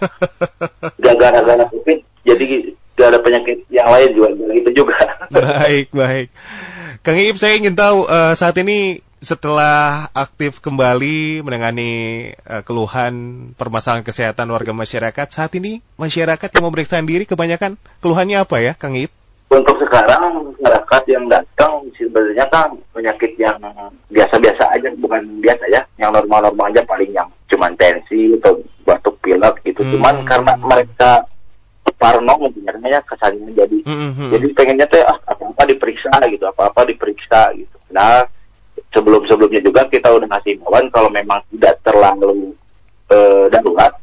Gara-gara 1.03 1.67
COVID, 1.67 1.99
jadi 2.23 2.71
gak 2.95 3.09
ada 3.11 3.19
penyakit 3.19 3.67
yang 3.67 3.91
lain 3.91 4.15
juga, 4.15 4.29
itu 4.55 4.71
juga. 4.79 4.95
baik, 5.35 5.91
baik. 5.91 6.31
Kang 7.01 7.17
Iip, 7.17 7.41
saya 7.41 7.57
ingin 7.57 7.73
tahu 7.73 8.05
uh, 8.05 8.37
saat 8.37 8.61
ini 8.61 9.01
setelah 9.25 10.13
aktif 10.13 10.61
kembali 10.61 11.41
menangani 11.41 11.93
uh, 12.45 12.61
keluhan 12.61 13.15
permasalahan 13.57 14.05
kesehatan 14.05 14.53
warga 14.53 14.77
masyarakat, 14.77 15.27
saat 15.33 15.57
ini 15.57 15.81
masyarakat 15.97 16.53
yang 16.53 16.65
memeriksa 16.69 17.01
diri 17.01 17.25
kebanyakan 17.25 17.81
keluhannya 18.05 18.45
apa 18.45 18.57
ya, 18.61 18.73
Kang 18.77 18.93
Iip? 18.93 19.23
untuk 19.53 19.77
sekarang 19.85 20.57
masyarakat 20.57 21.03
yang 21.13 21.25
datang 21.29 21.85
sebenarnya 21.93 22.49
kan 22.49 22.73
penyakit 22.97 23.37
yang 23.37 23.61
biasa-biasa 24.09 24.65
aja 24.73 24.89
bukan 24.97 25.45
biasa 25.45 25.65
ya 25.69 25.85
yang 26.01 26.17
normal-normal 26.17 26.73
aja 26.73 26.81
paling 26.89 27.13
yang 27.13 27.29
cuman 27.53 27.77
tensi 27.77 28.33
atau 28.41 28.57
batuk 28.89 29.21
pilek 29.21 29.61
gitu 29.69 29.85
hmm. 29.85 29.93
cuman 29.97 30.15
karena 30.25 30.53
mereka 30.57 31.29
parno 32.02 32.35
mungkin 32.42 32.66
ya 32.66 32.99
kesannya. 33.06 33.54
Jadi 33.54 33.87
hmm, 33.87 33.94
hmm, 33.94 34.12
hmm. 34.18 34.30
jadi 34.35 34.47
pengennya 34.59 34.87
tuh 34.90 35.06
ah, 35.06 35.18
apa-apa 35.30 35.62
diperiksa 35.71 36.11
gitu 36.26 36.44
apa-apa 36.50 36.90
diperiksa 36.90 37.54
gitu. 37.54 37.76
Nah 37.94 38.26
sebelum-sebelumnya 38.90 39.62
juga 39.62 39.87
kita 39.87 40.11
udah 40.11 40.26
ngasih 40.26 40.59
imbauan 40.59 40.90
kalau 40.90 41.09
memang 41.14 41.38
tidak 41.54 41.78
terlalu 41.87 42.52
uh, 43.09 43.47
darurat 43.49 43.94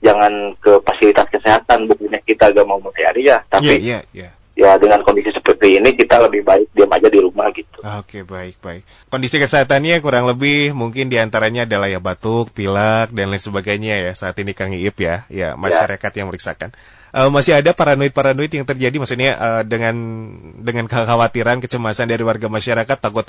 jangan 0.00 0.56
ke 0.62 0.80
fasilitas 0.80 1.28
kesehatan 1.28 1.84
bukannya 1.84 2.24
kita 2.24 2.48
gak 2.56 2.64
mau 2.64 2.80
mencari 2.80 3.28
ya 3.28 3.44
tapi 3.52 3.76
yeah, 3.76 4.00
yeah, 4.00 4.02
yeah 4.16 4.32
ya 4.58 4.76
dengan 4.76 5.00
kondisi 5.06 5.30
seperti 5.32 5.78
ini 5.78 5.94
kita 5.94 6.20
lebih 6.20 6.42
baik 6.44 6.68
diam 6.74 6.90
aja 6.90 7.08
di 7.08 7.20
rumah 7.22 7.48
gitu. 7.54 7.80
Oke 7.80 8.26
baik 8.26 8.58
baik. 8.60 8.82
Kondisi 9.08 9.38
kesehatannya 9.38 10.02
kurang 10.02 10.26
lebih 10.26 10.76
mungkin 10.76 11.08
di 11.08 11.16
antaranya 11.16 11.64
adalah 11.64 11.88
ya 11.88 12.02
batuk, 12.02 12.52
pilek 12.52 13.14
dan 13.14 13.30
lain 13.30 13.40
sebagainya 13.40 14.10
ya 14.10 14.12
saat 14.12 14.36
ini 14.42 14.52
Kang 14.52 14.74
Iip 14.74 14.96
ya, 15.00 15.24
ya 15.30 15.54
masyarakat 15.54 16.10
ya. 16.12 16.16
yang 16.22 16.28
meriksakan. 16.28 16.74
Uh, 17.10 17.26
masih 17.26 17.58
ada 17.58 17.74
paranoid-paranoid 17.74 18.54
yang 18.54 18.66
terjadi 18.68 18.94
maksudnya 19.02 19.34
uh, 19.34 19.62
dengan 19.66 19.94
dengan 20.62 20.86
kekhawatiran, 20.86 21.58
kecemasan 21.58 22.06
dari 22.06 22.22
warga 22.22 22.46
masyarakat 22.46 22.98
takut 23.02 23.26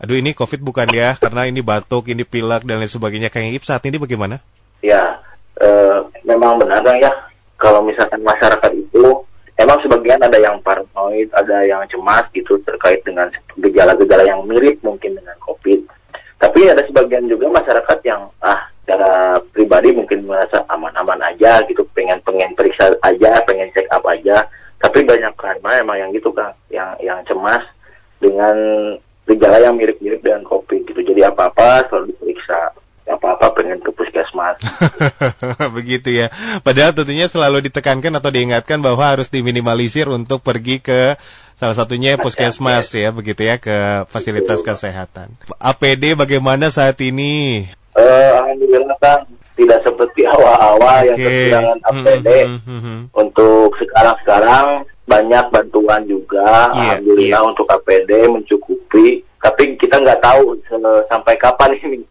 aduh 0.00 0.16
ini 0.16 0.32
COVID 0.32 0.64
bukan 0.64 0.88
ya 0.96 1.12
karena 1.20 1.44
ini 1.44 1.60
batuk, 1.60 2.08
ini 2.08 2.24
pilek 2.24 2.64
dan 2.64 2.80
lain 2.80 2.88
sebagainya. 2.88 3.28
Kang 3.28 3.44
Iip 3.44 3.60
saat 3.68 3.84
ini 3.84 4.00
bagaimana? 4.00 4.40
Ya, 4.80 5.20
uh, 5.60 6.08
memang 6.24 6.56
benar 6.56 6.80
ya 6.96 7.12
kalau 7.60 7.84
misalkan 7.84 8.24
masyarakat 8.24 8.72
itu 8.72 9.28
Emang 9.60 9.76
sebagian 9.84 10.24
ada 10.24 10.40
yang 10.40 10.56
paranoid, 10.64 11.28
ada 11.36 11.60
yang 11.68 11.84
cemas 11.92 12.24
gitu 12.32 12.56
terkait 12.64 13.04
dengan 13.04 13.28
gejala-gejala 13.60 14.24
yang 14.24 14.40
mirip 14.48 14.80
mungkin 14.80 15.20
dengan 15.20 15.36
COVID. 15.44 15.84
Tapi 16.40 16.72
ada 16.72 16.80
sebagian 16.88 17.28
juga 17.28 17.52
masyarakat 17.52 17.98
yang 18.08 18.32
ah 18.40 18.72
secara 18.80 19.36
pribadi 19.52 19.92
mungkin 19.92 20.24
merasa 20.24 20.64
aman-aman 20.72 21.20
aja 21.28 21.60
gitu, 21.68 21.84
pengen 21.92 22.16
pengen 22.24 22.56
periksa 22.56 22.96
aja, 23.04 23.44
pengen 23.44 23.68
check 23.76 23.84
up 23.92 24.00
aja. 24.08 24.48
Tapi 24.80 25.04
banyak 25.04 25.36
karena 25.36 25.70
emang 25.84 26.00
yang 26.00 26.10
gitu 26.16 26.32
kan, 26.32 26.56
yang 26.72 26.96
yang 27.04 27.20
cemas 27.28 27.60
dengan 28.16 28.56
gejala 29.28 29.60
yang 29.60 29.76
mirip-mirip 29.76 30.24
dengan 30.24 30.40
COVID 30.48 30.88
gitu. 30.88 31.00
Jadi 31.04 31.20
apa-apa 31.20 31.84
selalu 31.92 32.16
apa-apa 33.16 33.56
pengen 33.58 33.82
ke 33.82 33.90
puskesmas. 33.90 34.60
Begitu 35.76 36.14
ya. 36.14 36.26
Padahal 36.62 36.94
tentunya 36.94 37.26
selalu 37.26 37.70
ditekankan 37.70 38.14
atau 38.18 38.30
diingatkan 38.30 38.78
bahwa 38.78 39.02
harus 39.02 39.28
diminimalisir 39.32 40.06
untuk 40.06 40.44
pergi 40.44 40.78
ke 40.78 41.18
salah 41.60 41.76
satunya 41.76 42.16
puskesmas 42.16 42.88
ya, 42.96 43.12
begitu 43.12 43.44
ya 43.44 43.60
ke 43.60 44.08
fasilitas 44.08 44.64
kesehatan. 44.64 45.36
APD 45.60 46.16
bagaimana 46.16 46.72
saat 46.72 46.96
ini? 47.04 47.68
Uh, 47.92 48.32
Alhamdulillah 48.40 48.96
kan 48.96 49.28
tidak 49.60 49.84
seperti 49.84 50.24
awal-awal 50.24 51.04
okay. 51.04 51.08
yang 51.12 51.18
kekurangan 51.20 51.78
APD. 51.84 52.28
Hmm, 52.32 52.60
hmm, 52.64 52.80
hmm, 52.80 53.00
untuk 53.12 53.76
sekarang-sekarang 53.76 54.88
banyak 55.04 55.44
bantuan 55.52 56.02
juga, 56.08 56.72
yeah, 56.72 56.96
alhamdulillah 56.96 57.40
yeah. 57.44 57.50
untuk 57.50 57.66
APD 57.68 58.10
mencukupi. 58.32 59.26
Tapi 59.40 59.76
kita 59.80 60.00
nggak 60.00 60.20
tahu 60.24 60.60
sampai 61.12 61.34
kapan 61.36 61.76
ini 61.84 62.08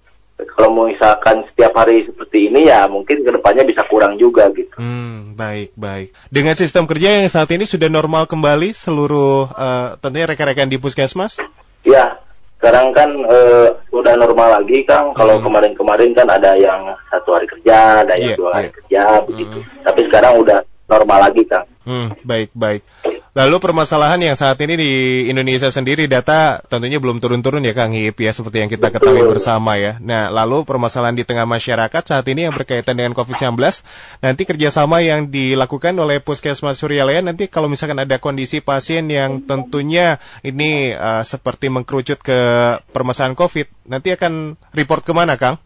kalau 0.56 0.88
misalkan 0.88 1.44
setiap 1.52 1.76
hari 1.76 2.08
seperti 2.08 2.48
ini 2.48 2.72
ya 2.72 2.88
mungkin 2.88 3.28
ke 3.28 3.32
depannya 3.36 3.68
bisa 3.68 3.84
kurang 3.88 4.16
juga 4.16 4.48
gitu. 4.56 4.72
Hmm, 4.80 5.36
baik 5.36 5.76
baik. 5.76 6.16
Dengan 6.32 6.56
sistem 6.56 6.88
kerja 6.88 7.20
yang 7.20 7.28
saat 7.28 7.52
ini 7.52 7.68
sudah 7.68 7.92
normal 7.92 8.28
kembali 8.28 8.72
seluruh 8.72 9.52
uh, 9.52 10.00
tentunya 10.00 10.28
rekan-rekan 10.30 10.72
di 10.72 10.80
puskesmas? 10.80 11.44
Ya, 11.84 12.20
sekarang 12.60 12.96
kan 12.96 13.10
uh, 13.28 13.68
udah 13.92 14.14
normal 14.16 14.64
lagi 14.64 14.84
kang. 14.88 15.12
Kalau 15.16 15.40
hmm. 15.40 15.46
kemarin-kemarin 15.48 16.12
kan 16.16 16.28
ada 16.28 16.56
yang 16.56 16.92
satu 17.12 17.36
hari 17.36 17.48
kerja, 17.48 18.08
ada 18.08 18.16
yang 18.16 18.36
yeah, 18.36 18.40
dua 18.40 18.50
hari 18.56 18.68
yeah. 18.68 18.76
kerja 18.76 19.02
begitu. 19.28 19.60
Hmm. 19.60 19.84
Tapi 19.84 20.02
sekarang 20.08 20.34
udah 20.40 20.60
normal 20.88 21.20
lagi 21.28 21.44
kang. 21.48 21.68
Hmm, 21.84 22.16
baik 22.24 22.52
baik. 22.56 22.84
Lalu 23.38 23.62
permasalahan 23.62 24.18
yang 24.26 24.34
saat 24.34 24.58
ini 24.58 24.74
di 24.74 24.92
Indonesia 25.30 25.70
sendiri 25.70 26.10
data 26.10 26.66
tentunya 26.66 26.98
belum 26.98 27.22
turun-turun 27.22 27.62
ya 27.62 27.78
Kang 27.78 27.94
Hip 27.94 28.18
ya 28.18 28.34
seperti 28.34 28.66
yang 28.66 28.74
kita 28.74 28.90
ketahui 28.90 29.22
bersama 29.30 29.78
ya. 29.78 30.02
Nah 30.02 30.34
lalu 30.34 30.66
permasalahan 30.66 31.14
di 31.14 31.22
tengah 31.30 31.46
masyarakat 31.46 32.02
saat 32.02 32.26
ini 32.26 32.50
yang 32.50 32.58
berkaitan 32.58 32.98
dengan 32.98 33.14
COVID-19 33.14 33.62
nanti 34.26 34.42
kerjasama 34.50 35.06
yang 35.06 35.30
dilakukan 35.30 35.94
oleh 36.02 36.18
Puskesmas 36.26 36.82
Suryalaya 36.82 37.22
nanti 37.22 37.46
kalau 37.46 37.70
misalkan 37.70 38.02
ada 38.02 38.18
kondisi 38.18 38.66
pasien 38.66 39.06
yang 39.14 39.46
tentunya 39.46 40.18
ini 40.42 40.98
uh, 40.98 41.22
seperti 41.22 41.70
mengkerucut 41.70 42.26
ke 42.26 42.40
permasalahan 42.90 43.38
COVID 43.38 43.94
nanti 43.94 44.10
akan 44.10 44.58
report 44.74 45.06
ke 45.06 45.14
mana 45.14 45.38
Kang? 45.38 45.62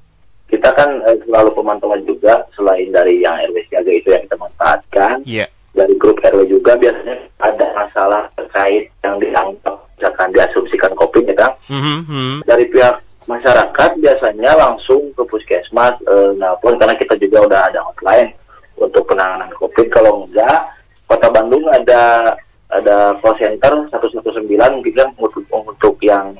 Kita 0.51 0.75
kan 0.75 0.99
eh, 1.07 1.15
selalu 1.23 1.55
pemantauan 1.55 2.03
juga 2.03 2.43
selain 2.59 2.91
dari 2.91 3.23
yang 3.23 3.39
RW 3.39 3.71
siaga 3.71 3.91
itu 3.95 4.11
yang 4.11 4.27
kita 4.27 4.35
manfaatkan. 4.35 5.23
Iya. 5.23 5.47
Yeah 5.47 5.62
dari 5.73 5.93
grup 5.97 6.21
RW 6.21 6.45
juga 6.47 6.77
biasanya 6.77 7.17
ada 7.41 7.65
masalah 7.73 8.23
terkait 8.37 8.93
yang 9.01 9.17
dianggap 9.17 9.77
misalkan 9.97 10.29
diasumsikan 10.31 10.93
COVID 10.93 11.23
ya 11.27 11.35
kan. 11.35 11.51
Mm-hmm. 11.69 12.45
Dari 12.45 12.65
pihak 12.69 12.95
masyarakat 13.25 13.91
biasanya 13.97 14.51
langsung 14.53 15.01
ke 15.17 15.23
puskesmas 15.25 15.97
eh, 16.05 16.53
pun 16.61 16.77
karena 16.77 16.95
kita 16.97 17.17
juga 17.17 17.49
udah 17.49 17.59
ada 17.73 17.79
hotline 17.89 18.31
untuk 18.77 19.09
penanganan 19.09 19.49
COVID. 19.57 19.87
Kalau 19.89 20.27
enggak, 20.29 20.69
Kota 21.09 21.27
Bandung 21.33 21.65
ada 21.69 22.33
ada 22.73 23.13
call 23.21 23.37
center 23.37 23.85
119 23.93 24.49
mungkin 24.49 24.93
kan 24.97 25.09
untuk, 25.21 25.45
untuk 25.53 25.95
yang 26.01 26.33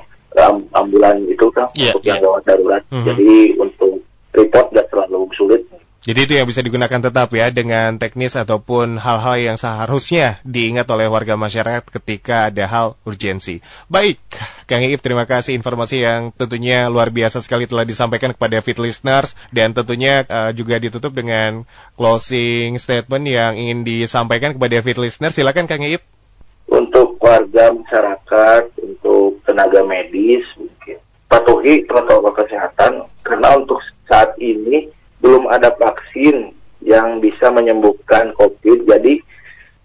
ambulan 0.74 1.22
itu 1.30 1.46
kan 1.54 1.70
yeah, 1.78 1.94
untuk 1.94 2.02
yeah. 2.02 2.18
yang 2.18 2.18
gawat 2.22 2.42
darurat. 2.46 2.82
Mm-hmm. 2.90 3.06
Jadi 3.06 3.30
untuk 3.58 3.92
report 4.34 4.66
nggak 4.74 4.88
terlalu 4.90 5.30
sulit 5.38 5.62
jadi 6.04 6.28
itu 6.28 6.32
yang 6.36 6.44
bisa 6.44 6.60
digunakan 6.60 7.00
tetap 7.00 7.32
ya 7.32 7.48
dengan 7.48 7.96
teknis 7.96 8.36
ataupun 8.36 9.00
hal-hal 9.00 9.40
yang 9.40 9.56
seharusnya 9.56 10.36
diingat 10.44 10.84
oleh 10.92 11.08
warga 11.08 11.40
masyarakat 11.40 11.80
ketika 11.88 12.52
ada 12.52 12.68
hal 12.68 12.86
urgensi. 13.08 13.64
Baik, 13.88 14.20
Kang 14.68 14.84
Iip 14.84 15.00
terima 15.00 15.24
kasih 15.24 15.56
informasi 15.56 16.04
yang 16.04 16.28
tentunya 16.36 16.92
luar 16.92 17.08
biasa 17.08 17.40
sekali 17.40 17.64
telah 17.64 17.88
disampaikan 17.88 18.36
kepada 18.36 18.60
fit 18.60 18.76
listeners 18.76 19.32
dan 19.48 19.72
tentunya 19.72 20.28
uh, 20.28 20.52
juga 20.52 20.76
ditutup 20.76 21.16
dengan 21.16 21.64
closing 21.96 22.76
statement 22.76 23.24
yang 23.24 23.56
ingin 23.56 23.88
disampaikan 23.88 24.52
kepada 24.52 24.84
fit 24.84 25.00
listeners. 25.00 25.40
Silakan 25.40 25.64
Kang 25.64 25.88
Iip. 25.88 26.04
Untuk 26.68 27.16
warga 27.16 27.72
masyarakat, 27.72 28.76
untuk 28.76 29.40
tenaga 29.48 29.80
medis 29.80 30.44
mungkin 30.60 31.00
patuhi 31.32 31.82
protokol 31.88 32.36
kesehatan 32.36 33.08
karena 33.24 33.48
untuk 33.56 33.80
saat 34.06 34.36
ini 34.38 34.93
belum 35.24 35.48
ada 35.48 35.72
vaksin 35.72 36.52
yang 36.84 37.24
bisa 37.24 37.48
menyembuhkan 37.48 38.36
COVID. 38.36 38.84
Jadi 38.84 39.24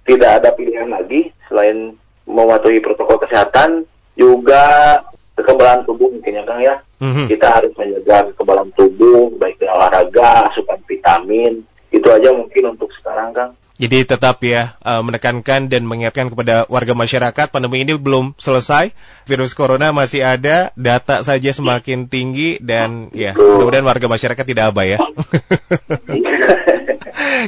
tidak 0.04 0.44
ada 0.44 0.52
pilihan 0.52 0.92
lagi 0.92 1.32
selain 1.48 1.96
mematuhi 2.28 2.84
protokol 2.84 3.24
kesehatan 3.24 3.88
juga 4.20 5.00
kekebalan 5.40 5.88
tubuh 5.88 6.12
mungkin 6.12 6.36
ya 6.36 6.44
Kang 6.44 6.60
ya. 6.60 6.76
Mm-hmm. 7.00 7.26
Kita 7.32 7.48
harus 7.48 7.72
menjaga 7.80 8.36
kekebalan 8.36 8.70
tubuh 8.76 9.32
baik 9.40 9.56
dengan 9.56 9.80
olahraga, 9.80 10.52
asupan 10.52 10.84
vitamin. 10.84 11.64
Itu 11.90 12.12
aja 12.12 12.36
mungkin 12.36 12.76
untuk 12.76 12.92
sekarang 13.00 13.32
Kang. 13.32 13.56
Jadi 13.80 14.04
tetap 14.04 14.44
ya 14.44 14.76
uh, 14.84 15.00
menekankan 15.00 15.72
dan 15.72 15.88
mengingatkan 15.88 16.28
kepada 16.28 16.68
warga 16.68 16.92
masyarakat 16.92 17.48
pandemi 17.48 17.88
ini 17.88 17.96
belum 17.96 18.36
selesai, 18.36 18.92
virus 19.24 19.56
corona 19.56 19.96
masih 19.96 20.20
ada, 20.28 20.76
data 20.76 21.24
saja 21.24 21.56
semakin 21.56 22.12
tinggi 22.12 22.60
dan 22.60 23.08
ya 23.16 23.40
mudah-mudahan 23.40 23.88
warga 23.88 24.12
masyarakat 24.12 24.44
tidak 24.44 24.76
abai 24.76 25.00
ya. 25.00 25.00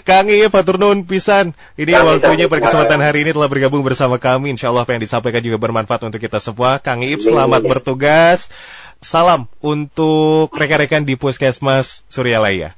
Kang 0.08 0.32
Iya 0.32 0.48
Fatur 0.48 0.80
Nun 0.80 1.04
Pisan, 1.04 1.52
ini 1.76 1.91
kami, 1.91 2.08
waktunya 2.15 2.48
pada 2.48 2.63
kesempatan 2.63 3.04
hari 3.04 3.28
ini 3.28 3.36
telah 3.36 3.52
bergabung 3.52 3.84
bersama 3.84 4.15
kami. 4.15 4.56
Insya 4.56 4.72
Allah 4.72 4.88
apa 4.88 4.96
yang 4.96 5.04
disampaikan 5.04 5.44
juga 5.44 5.60
bermanfaat 5.60 6.08
untuk 6.08 6.24
kita 6.24 6.39
semua. 6.39 6.80
Kang 6.80 7.04
Iip 7.04 7.20
selamat 7.20 7.67
bertugas. 7.67 8.48
Salam 9.02 9.50
untuk 9.65 10.54
rekan-rekan 10.54 11.02
di 11.02 11.17
Puskesmas 11.17 12.06
Suryalaya. 12.06 12.78